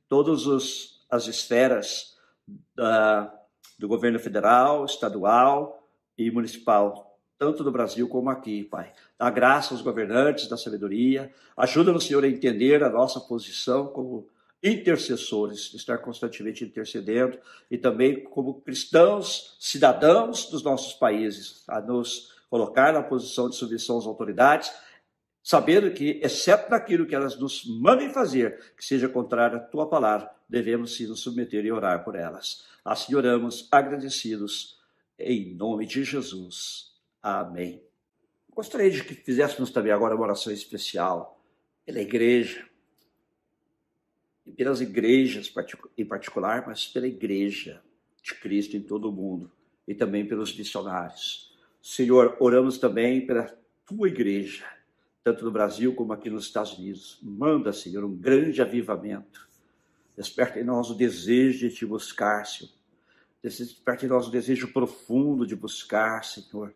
Todas 0.07 0.45
as 1.09 1.27
esferas 1.27 2.17
da, 2.75 3.33
do 3.77 3.87
governo 3.87 4.19
federal, 4.19 4.85
estadual 4.85 5.87
e 6.17 6.29
municipal, 6.29 7.19
tanto 7.37 7.63
do 7.63 7.71
Brasil 7.71 8.07
como 8.07 8.29
aqui, 8.29 8.63
Pai. 8.63 8.93
Dá 9.17 9.29
graça 9.29 9.73
aos 9.73 9.81
governantes, 9.81 10.47
da 10.47 10.57
sabedoria. 10.57 11.33
Ajuda-nos, 11.57 12.05
Senhor, 12.05 12.23
a 12.23 12.27
entender 12.27 12.83
a 12.83 12.89
nossa 12.89 13.19
posição 13.19 13.87
como 13.87 14.27
intercessores, 14.65 15.71
estar 15.75 15.99
constantemente 15.99 16.65
intercedendo 16.65 17.37
e 17.69 17.77
também 17.77 18.23
como 18.23 18.61
cristãos, 18.61 19.55
cidadãos 19.59 20.49
dos 20.49 20.63
nossos 20.63 20.93
países, 20.93 21.63
a 21.67 21.79
nos 21.79 22.33
colocar 22.49 22.91
na 22.91 23.03
posição 23.03 23.47
de 23.47 23.55
submissão 23.55 23.99
às 23.99 24.07
autoridades, 24.07 24.73
sabendo 25.43 25.91
que, 25.91 26.19
exceto 26.23 26.71
naquilo 26.71 27.05
que 27.05 27.13
elas 27.13 27.37
nos 27.37 27.63
mandem 27.65 28.09
fazer, 28.09 28.73
que 28.75 28.83
seja 28.83 29.07
contrário 29.07 29.57
à 29.57 29.59
tua 29.59 29.87
palavra, 29.87 30.31
devemos 30.49 30.95
sim 30.95 31.05
nos 31.05 31.19
submeter 31.19 31.63
e 31.63 31.71
orar 31.71 32.03
por 32.03 32.15
elas. 32.15 32.65
Assim 32.83 33.13
oramos 33.13 33.67
agradecidos, 33.71 34.79
em 35.19 35.53
nome 35.53 35.85
de 35.85 36.03
Jesus. 36.03 36.93
Amém. 37.21 37.83
Gostaria 38.49 38.89
de 38.89 39.03
que 39.03 39.13
fizéssemos 39.13 39.69
também 39.69 39.91
agora 39.91 40.15
uma 40.15 40.23
oração 40.23 40.51
especial 40.51 41.39
pela 41.85 41.99
igreja, 41.99 42.65
e 44.45 44.51
pelas 44.51 44.81
igrejas 44.81 45.51
em 45.97 46.05
particular, 46.05 46.65
mas 46.67 46.87
pela 46.87 47.07
igreja 47.07 47.81
de 48.21 48.35
Cristo 48.35 48.77
em 48.77 48.81
todo 48.81 49.09
o 49.09 49.11
mundo 49.11 49.51
e 49.87 49.93
também 49.93 50.27
pelos 50.27 50.55
missionários. 50.55 51.53
Senhor, 51.81 52.37
oramos 52.39 52.77
também 52.77 53.25
pela 53.25 53.55
tua 53.85 54.07
igreja, 54.07 54.65
tanto 55.23 55.45
no 55.45 55.51
Brasil 55.51 55.93
como 55.93 56.13
aqui 56.13 56.29
nos 56.29 56.45
Estados 56.45 56.77
Unidos. 56.77 57.19
Manda, 57.21 57.71
Senhor, 57.71 58.03
um 58.03 58.15
grande 58.15 58.61
avivamento. 58.61 59.47
Desperta 60.17 60.59
em 60.59 60.63
nós 60.63 60.89
o 60.89 60.95
desejo 60.95 61.67
de 61.67 61.75
te 61.75 61.85
buscar, 61.85 62.45
Senhor. 62.45 62.71
Desperta 63.43 64.05
em 64.05 64.09
nós 64.09 64.27
o 64.27 64.31
desejo 64.31 64.73
profundo 64.73 65.45
de 65.45 65.55
buscar, 65.55 66.23
Senhor, 66.23 66.73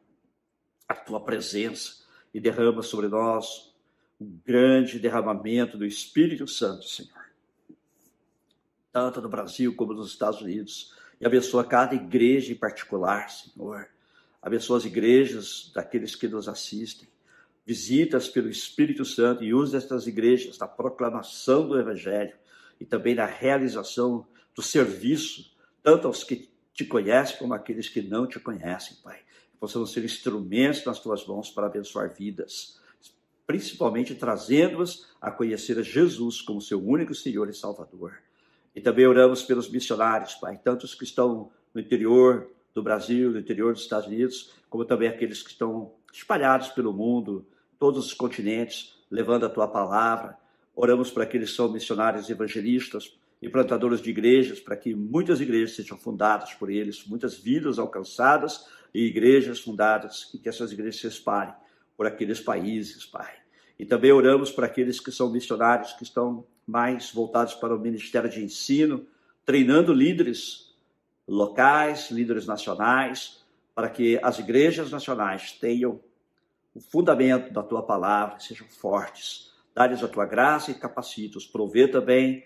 a 0.88 0.94
tua 0.94 1.20
presença 1.20 2.04
e 2.32 2.40
derrama 2.40 2.84
sobre 2.84 3.08
nós 3.08 3.74
um 4.22 4.40
grande 4.46 5.00
derramamento 5.00 5.78
do 5.78 5.86
Espírito 5.86 6.48
Santo, 6.48 6.84
Senhor. 6.84 7.19
Tanto 8.92 9.22
no 9.22 9.30
Brasil 9.30 9.76
como 9.76 9.94
nos 9.94 10.12
Estados 10.12 10.42
Unidos. 10.42 10.94
E 11.20 11.26
abençoa 11.26 11.64
cada 11.64 11.96
igreja 11.96 12.52
em 12.52 12.56
particular, 12.56 13.30
Senhor. 13.30 13.88
Abençoa 14.42 14.78
as 14.78 14.86
igrejas 14.86 15.72
daqueles 15.74 16.16
que 16.16 16.28
nos 16.28 16.48
assistem. 16.48 17.08
Visitas 17.66 18.28
pelo 18.28 18.50
Espírito 18.50 19.06
Santo 19.06 19.44
e 19.44 19.54
usa 19.54 19.78
estas 19.78 20.08
igrejas 20.08 20.58
na 20.58 20.68
proclamação 20.68 21.68
do 21.68 21.78
Evangelho 21.78 22.36
e 22.80 22.86
também 22.86 23.14
na 23.14 23.26
realização 23.26 24.26
do 24.56 24.62
serviço, 24.62 25.52
tanto 25.84 26.08
aos 26.08 26.24
que 26.24 26.50
te 26.74 26.86
conhecem 26.86 27.38
como 27.38 27.54
àqueles 27.54 27.90
que 27.90 28.02
não 28.02 28.26
te 28.26 28.40
conhecem, 28.40 28.98
Pai. 29.04 29.20
Possamos 29.60 29.92
ser 29.92 30.06
instrumentos 30.06 30.86
nas 30.86 31.00
tuas 31.00 31.28
mãos 31.28 31.52
para 31.52 31.68
abençoar 31.68 32.14
vidas, 32.14 32.80
principalmente 33.46 34.16
trazendo-as 34.16 35.06
a 35.20 35.30
conhecer 35.30 35.78
a 35.78 35.84
Jesus 35.84 36.42
como 36.42 36.62
seu 36.62 36.82
único 36.82 37.14
Senhor 37.14 37.50
e 37.50 37.54
Salvador. 37.54 38.20
E 38.76 38.82
também 38.82 39.06
oramos 39.06 39.44
pelos 39.44 39.70
missionários, 39.70 40.36
Pai, 40.36 40.60
tanto 40.64 40.86
os 40.86 40.94
que 40.94 41.04
estão 41.04 41.52
no 41.74 41.82
interior 41.82 42.50
do 42.74 42.84
Brasil, 42.84 43.32
no 43.32 43.40
interior 43.40 43.74
dos 43.74 43.84
Estados 43.84 44.08
Unidos, 44.08 44.54
como 44.70 44.86
também 44.86 45.08
aqueles 45.08 45.42
que 45.42 45.50
estão 45.50 45.94
espalhados 46.14 46.70
pelo 46.70 46.94
mundo, 46.94 47.46
todos 47.78 48.06
os 48.06 48.14
continentes, 48.14 48.98
levando 49.10 49.46
a 49.46 49.50
tua 49.50 49.68
palavra. 49.68 50.38
Oramos 50.76 51.12
para 51.12 51.24
aqueles 51.24 51.50
que 51.50 51.56
são 51.56 51.72
missionários 51.72 52.30
evangelistas 52.30 53.18
e 53.42 53.50
plantadores 53.50 54.02
de 54.02 54.10
igrejas, 54.10 54.60
para 54.60 54.76
que 54.76 54.94
muitas 54.94 55.40
igrejas 55.40 55.76
sejam 55.76 55.98
fundadas 55.98 56.54
por 56.54 56.70
eles, 56.70 57.06
muitas 57.06 57.38
vidas 57.38 57.80
alcançadas 57.80 58.66
e 58.94 59.06
igrejas 59.06 59.60
fundadas, 59.60 60.30
e 60.34 60.38
que 60.38 60.50
essas 60.50 60.72
igrejas 60.72 61.00
se 61.00 61.08
espalhem 61.08 61.54
por 61.96 62.06
aqueles 62.06 62.40
países, 62.40 63.06
Pai. 63.06 63.34
E 63.78 63.86
também 63.86 64.12
oramos 64.12 64.52
para 64.52 64.66
aqueles 64.66 65.00
que 65.00 65.12
são 65.12 65.32
missionários, 65.32 65.94
que 65.94 66.04
estão 66.04 66.46
mais 66.70 67.12
voltados 67.12 67.56
para 67.56 67.76
o 67.76 67.80
ministério 67.80 68.30
de 68.30 68.44
ensino, 68.44 69.06
treinando 69.46 69.92
líderes 69.92 70.76
locais, 71.28 72.12
líderes 72.12 72.46
nacionais, 72.46 73.44
para 73.74 73.90
que 73.90 74.20
as 74.22 74.40
igrejas 74.40 74.92
nacionais 74.92 75.52
tenham 75.54 76.00
o 76.74 76.80
fundamento 76.80 77.52
da 77.52 77.64
tua 77.64 77.82
palavra, 77.82 78.40
sejam 78.40 78.68
fortes. 78.68 79.52
Dá-lhes 79.74 80.04
a 80.04 80.08
tua 80.08 80.26
graça 80.26 80.72
e 80.72 80.76
capacita-os. 80.76 81.48
Provê 81.48 81.88
também 81.88 82.46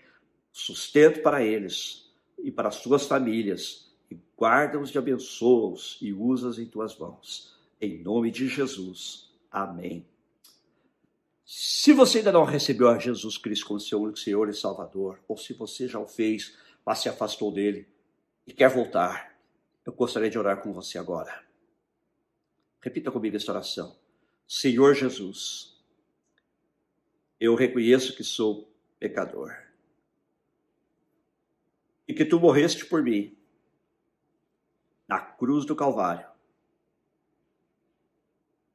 sustento 0.52 1.20
para 1.20 1.42
eles 1.42 2.10
e 2.38 2.50
para 2.50 2.68
as 2.68 2.76
suas 2.76 3.06
famílias. 3.06 3.92
E 4.10 4.18
guarda-os 4.38 4.94
e 4.94 4.98
abençoa-os 4.98 5.98
e 6.00 6.12
usa-os 6.12 6.58
em 6.58 6.66
tuas 6.66 6.96
mãos. 6.96 7.54
Em 7.80 8.02
nome 8.02 8.30
de 8.30 8.48
Jesus. 8.48 9.30
Amém. 9.50 10.13
Se 11.44 11.92
você 11.92 12.18
ainda 12.18 12.32
não 12.32 12.44
recebeu 12.44 12.88
a 12.88 12.98
Jesus 12.98 13.36
Cristo 13.36 13.66
como 13.66 13.78
seu 13.78 14.00
único 14.00 14.18
Senhor 14.18 14.48
e 14.48 14.54
Salvador, 14.54 15.22
ou 15.28 15.36
se 15.36 15.52
você 15.52 15.86
já 15.86 15.98
o 15.98 16.06
fez, 16.06 16.56
mas 16.84 17.00
se 17.00 17.08
afastou 17.08 17.52
dele 17.52 17.86
e 18.46 18.52
quer 18.52 18.70
voltar, 18.70 19.38
eu 19.84 19.92
gostaria 19.92 20.30
de 20.30 20.38
orar 20.38 20.62
com 20.62 20.72
você 20.72 20.98
agora. 20.98 21.44
Repita 22.80 23.10
comigo 23.10 23.36
esta 23.36 23.52
oração. 23.52 23.94
Senhor 24.48 24.94
Jesus, 24.94 25.78
eu 27.38 27.54
reconheço 27.54 28.16
que 28.16 28.24
sou 28.24 28.72
pecador 28.98 29.54
e 32.08 32.14
que 32.14 32.24
tu 32.24 32.40
morreste 32.40 32.86
por 32.86 33.02
mim 33.02 33.36
na 35.06 35.20
cruz 35.20 35.66
do 35.66 35.76
Calvário 35.76 36.26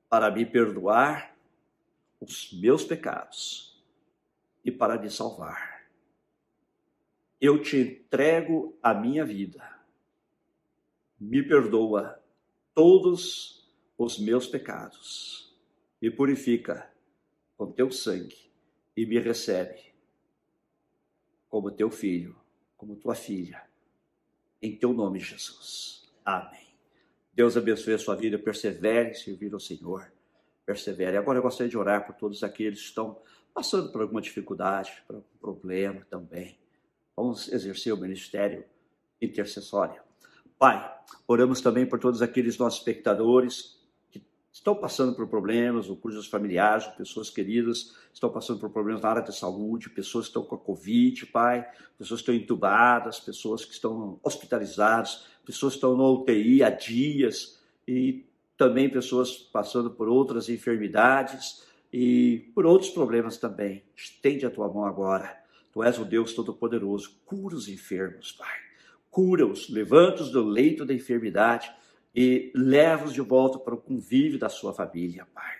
para 0.07 0.29
me 0.29 0.45
perdoar 0.45 1.35
os 2.19 2.51
meus 2.53 2.83
pecados 2.83 3.83
e 4.63 4.71
para 4.71 4.99
me 4.99 5.09
salvar. 5.09 5.87
Eu 7.39 7.61
te 7.61 7.77
entrego 7.77 8.77
a 8.83 8.93
minha 8.93 9.25
vida. 9.25 9.79
Me 11.19 11.41
perdoa 11.41 12.21
todos 12.73 13.69
os 13.97 14.19
meus 14.19 14.47
pecados 14.47 15.49
me 16.01 16.09
purifica 16.09 16.89
com 17.57 17.71
teu 17.71 17.91
sangue 17.91 18.37
e 18.95 19.05
me 19.05 19.19
recebe 19.19 19.79
como 21.49 21.71
teu 21.71 21.89
filho, 21.89 22.35
como 22.77 22.95
tua 22.95 23.15
filha, 23.15 23.67
em 24.61 24.75
teu 24.75 24.93
nome, 24.93 25.19
Jesus. 25.19 26.09
Amém. 26.23 26.67
Deus 27.33 27.57
abençoe 27.57 27.93
a 27.93 27.99
sua 27.99 28.15
vida, 28.15 28.37
persevere 28.37 29.11
em 29.11 29.13
servir 29.13 29.53
ao 29.53 29.59
Senhor, 29.59 30.11
persevere. 30.69 31.17
Agora 31.17 31.39
eu 31.39 31.41
gostaria 31.41 31.67
de 31.67 31.77
orar 31.77 32.05
por 32.05 32.13
todos 32.13 32.43
aqueles 32.43 32.79
que 32.79 32.85
estão 32.85 33.17
passando 33.51 33.91
por 33.91 34.03
alguma 34.03 34.21
dificuldade, 34.21 34.91
por 35.07 35.15
algum 35.15 35.37
problema 35.41 36.05
também. 36.07 36.59
Vamos 37.17 37.51
exercer 37.51 37.91
o 37.91 37.97
ministério 37.97 38.63
intercessório. 39.19 39.99
Pai, 40.59 40.95
oramos 41.27 41.59
também 41.59 41.87
por 41.87 41.99
todos 41.99 42.21
aqueles 42.21 42.59
nossos 42.59 42.79
espectadores 42.79 43.79
estão 44.51 44.75
passando 44.75 45.15
por 45.15 45.27
problemas, 45.27 45.89
ou 45.89 45.95
cujos 45.95 46.27
familiares, 46.27 46.85
ou 46.85 46.91
pessoas 46.93 47.29
queridas 47.29 47.95
estão 48.13 48.29
passando 48.29 48.59
por 48.59 48.69
problemas 48.69 49.01
na 49.01 49.09
área 49.09 49.21
da 49.21 49.31
saúde, 49.31 49.89
pessoas 49.89 50.25
que 50.25 50.31
estão 50.31 50.43
com 50.43 50.55
a 50.55 50.59
Covid, 50.59 51.25
Pai, 51.27 51.67
pessoas 51.97 52.21
que 52.21 52.29
estão 52.29 52.35
entubadas, 52.35 53.19
pessoas 53.19 53.63
que 53.63 53.73
estão 53.73 54.19
hospitalizadas, 54.21 55.27
pessoas 55.45 55.73
que 55.73 55.77
estão 55.77 55.95
no 55.95 56.13
UTI 56.13 56.61
há 56.61 56.69
dias, 56.69 57.59
e 57.87 58.28
também 58.59 58.89
pessoas 58.89 59.37
passando 59.37 59.89
por 59.89 60.09
outras 60.09 60.49
enfermidades 60.49 61.65
e 61.93 62.51
por 62.53 62.65
outros 62.65 62.91
problemas 62.91 63.37
também. 63.37 63.85
Estende 63.95 64.45
a 64.45 64.49
tua 64.49 64.67
mão 64.67 64.83
agora. 64.83 65.33
Tu 65.71 65.81
és 65.81 65.97
o 65.97 66.03
Deus 66.03 66.33
Todo-Poderoso. 66.33 67.21
Cura 67.25 67.55
os 67.55 67.69
enfermos, 67.69 68.33
Pai. 68.33 68.57
Cura-os, 69.09 69.69
levanta-os 69.69 70.29
do 70.29 70.43
leito 70.43 70.85
da 70.85 70.93
enfermidade 70.93 71.71
e 72.13 72.51
leva-os 72.53 73.13
de 73.13 73.21
volta 73.21 73.57
para 73.57 73.75
o 73.75 73.81
convívio 73.81 74.37
da 74.37 74.49
sua 74.49 74.73
família, 74.73 75.25
Pai. 75.33 75.55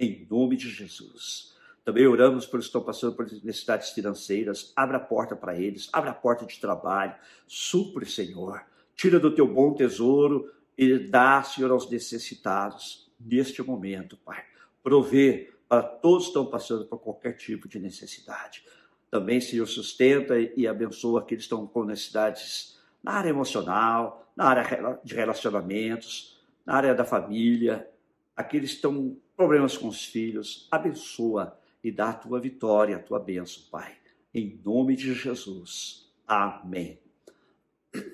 Em 0.00 0.26
nome 0.30 0.56
de 0.56 0.70
Jesus. 0.70 1.54
Também 1.84 2.06
oramos 2.06 2.46
por 2.46 2.60
que 2.60 2.64
estão 2.64 2.80
passando 2.80 3.14
por 3.14 3.26
necessidades 3.44 3.90
financeiras. 3.90 4.72
Abra 4.74 4.96
a 4.96 5.00
porta 5.00 5.36
para 5.36 5.54
eles, 5.54 5.90
abra 5.92 6.12
a 6.12 6.14
porta 6.14 6.46
de 6.46 6.58
trabalho. 6.58 7.14
Supre, 7.46 8.06
Senhor. 8.06 8.62
Tira 8.96 9.20
do 9.20 9.34
teu 9.34 9.46
bom 9.46 9.74
tesouro 9.74 10.50
e 10.78 10.96
dá, 10.96 11.42
Senhor, 11.42 11.72
aos 11.72 11.90
necessitados 11.90 13.10
neste 13.18 13.60
momento, 13.62 14.16
Pai. 14.16 14.44
Provê 14.80 15.52
para 15.68 15.82
todos 15.82 16.24
que 16.24 16.30
estão 16.30 16.46
passando 16.46 16.84
por 16.86 17.00
qualquer 17.00 17.32
tipo 17.32 17.68
de 17.68 17.80
necessidade. 17.80 18.64
Também, 19.10 19.40
Senhor, 19.40 19.66
sustenta 19.66 20.38
e 20.38 20.68
abençoa 20.68 21.20
aqueles 21.20 21.44
que 21.44 21.46
estão 21.46 21.66
com 21.66 21.84
necessidades 21.84 22.78
na 23.02 23.12
área 23.12 23.30
emocional, 23.30 24.30
na 24.36 24.44
área 24.44 25.00
de 25.02 25.14
relacionamentos, 25.14 26.38
na 26.64 26.74
área 26.74 26.94
da 26.94 27.04
família, 27.04 27.90
aqueles 28.36 28.70
que 28.70 28.76
estão 28.76 28.94
com 28.94 29.16
problemas 29.36 29.76
com 29.76 29.88
os 29.88 30.04
filhos, 30.04 30.68
abençoa 30.70 31.58
e 31.82 31.90
dá 31.90 32.10
a 32.10 32.14
tua 32.14 32.38
vitória, 32.38 32.96
a 32.96 33.00
tua 33.00 33.18
bênção, 33.18 33.64
Pai. 33.70 33.96
Em 34.32 34.60
nome 34.64 34.94
de 34.94 35.12
Jesus. 35.12 36.08
Amém. 36.26 37.07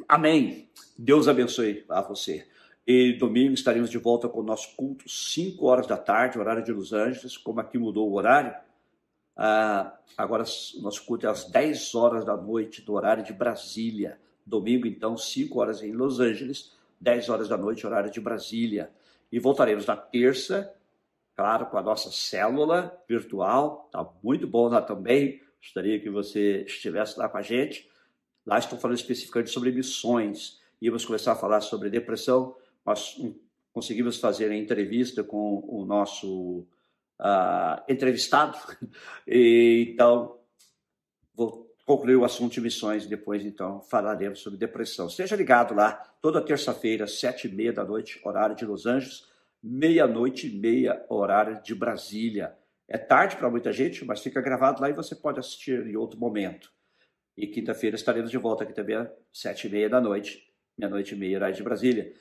Amém. 0.08 0.68
Deus 0.98 1.28
abençoe 1.28 1.84
a 1.88 2.00
você. 2.00 2.46
E 2.86 3.14
domingo 3.14 3.54
estaremos 3.54 3.88
de 3.88 3.96
volta 3.96 4.28
com 4.28 4.40
o 4.40 4.44
nosso 4.44 4.76
culto, 4.76 5.08
5 5.08 5.64
horas 5.66 5.86
da 5.86 5.96
tarde, 5.96 6.38
horário 6.38 6.62
de 6.62 6.70
Los 6.70 6.92
Angeles, 6.92 7.36
como 7.36 7.60
aqui 7.60 7.78
mudou 7.78 8.10
o 8.10 8.14
horário. 8.14 8.54
Ah, 9.36 9.96
agora 10.16 10.44
o 10.76 10.82
nosso 10.82 11.04
culto 11.04 11.26
é 11.26 11.30
às 11.30 11.44
10 11.44 11.94
horas 11.94 12.24
da 12.24 12.36
noite, 12.36 12.82
do 12.82 12.92
horário 12.92 13.24
de 13.24 13.32
Brasília. 13.32 14.18
Domingo, 14.44 14.86
então, 14.86 15.16
5 15.16 15.58
horas 15.58 15.82
em 15.82 15.92
Los 15.92 16.20
Angeles, 16.20 16.72
10 17.00 17.30
horas 17.30 17.48
da 17.48 17.56
noite, 17.56 17.86
horário 17.86 18.10
de 18.10 18.20
Brasília. 18.20 18.90
E 19.32 19.38
voltaremos 19.38 19.86
na 19.86 19.96
terça, 19.96 20.72
claro, 21.34 21.66
com 21.66 21.78
a 21.78 21.82
nossa 21.82 22.12
célula 22.12 22.96
virtual. 23.08 23.88
Tá 23.90 24.06
muito 24.22 24.46
bom 24.46 24.68
lá 24.68 24.82
também. 24.82 25.40
Gostaria 25.60 25.98
que 25.98 26.10
você 26.10 26.64
estivesse 26.66 27.18
lá 27.18 27.28
com 27.30 27.38
a 27.38 27.42
gente. 27.42 27.88
Lá 28.46 28.58
estou 28.58 28.78
falando 28.78 28.96
especificamente 28.96 29.50
sobre 29.50 29.72
missões. 29.72 30.60
Íamos 30.80 31.04
começar 31.04 31.32
a 31.32 31.36
falar 31.36 31.60
sobre 31.60 31.88
depressão, 31.88 32.56
mas 32.84 33.16
conseguimos 33.72 34.18
fazer 34.18 34.50
a 34.50 34.56
entrevista 34.56 35.24
com 35.24 35.64
o 35.66 35.84
nosso 35.84 36.66
uh, 37.20 37.82
entrevistado. 37.88 38.58
E, 39.26 39.88
então, 39.94 40.38
vou 41.34 41.74
concluir 41.86 42.16
o 42.16 42.24
assunto 42.24 42.52
de 42.52 42.60
missões. 42.60 43.06
Depois, 43.06 43.44
então, 43.44 43.80
falaremos 43.80 44.40
sobre 44.40 44.58
depressão. 44.58 45.06
Esteja 45.06 45.34
ligado 45.34 45.74
lá, 45.74 45.92
toda 46.20 46.42
terça-feira, 46.42 47.06
sete 47.06 47.48
e 47.48 47.52
meia 47.52 47.72
da 47.72 47.84
noite, 47.84 48.20
horário 48.22 48.54
de 48.54 48.66
Los 48.66 48.84
Angeles, 48.84 49.26
meia-noite 49.62 50.46
e 50.46 50.58
meia, 50.58 51.04
horário 51.08 51.62
de 51.62 51.74
Brasília. 51.74 52.54
É 52.86 52.98
tarde 52.98 53.36
para 53.36 53.48
muita 53.48 53.72
gente, 53.72 54.04
mas 54.04 54.20
fica 54.20 54.42
gravado 54.42 54.82
lá 54.82 54.90
e 54.90 54.92
você 54.92 55.16
pode 55.16 55.40
assistir 55.40 55.86
em 55.86 55.96
outro 55.96 56.20
momento. 56.20 56.73
E 57.36 57.46
quinta-feira 57.46 57.96
estaremos 57.96 58.30
de 58.30 58.38
volta 58.38 58.64
aqui 58.64 58.72
também 58.72 58.96
às 58.96 59.08
sete 59.32 59.66
e 59.66 59.70
meia 59.70 59.88
da 59.88 60.00
noite, 60.00 60.48
meia-noite 60.78 61.14
e 61.14 61.18
meia, 61.18 61.36
horário 61.36 61.56
de 61.56 61.62
Brasília. 61.62 62.12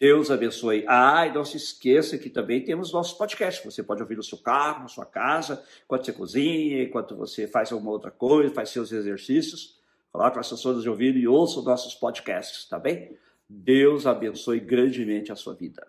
Deus 0.00 0.30
abençoe. 0.30 0.84
Ah, 0.88 1.26
e 1.26 1.32
não 1.32 1.44
se 1.44 1.56
esqueça 1.56 2.18
que 2.18 2.28
também 2.28 2.62
temos 2.64 2.92
nossos 2.92 3.16
podcasts. 3.16 3.64
Você 3.64 3.82
pode 3.82 4.02
ouvir 4.02 4.16
no 4.16 4.22
seu 4.22 4.38
carro, 4.38 4.82
na 4.82 4.88
sua 4.88 5.06
casa, 5.06 5.64
enquanto 5.84 6.04
você 6.04 6.12
cozinha, 6.12 6.82
enquanto 6.82 7.16
você 7.16 7.46
faz 7.46 7.72
alguma 7.72 7.92
outra 7.92 8.10
coisa, 8.10 8.52
faz 8.52 8.70
seus 8.70 8.92
exercícios. 8.92 9.78
Coloque 10.12 10.38
as 10.38 10.50
pessoas 10.50 10.82
de 10.82 10.88
ouvido 10.88 11.18
e 11.18 11.26
ouça 11.26 11.62
nossos 11.62 11.94
podcasts, 11.94 12.68
tá 12.68 12.78
bem? 12.78 13.16
Deus 13.48 14.06
abençoe 14.06 14.60
grandemente 14.60 15.32
a 15.32 15.36
sua 15.36 15.54
vida. 15.54 15.86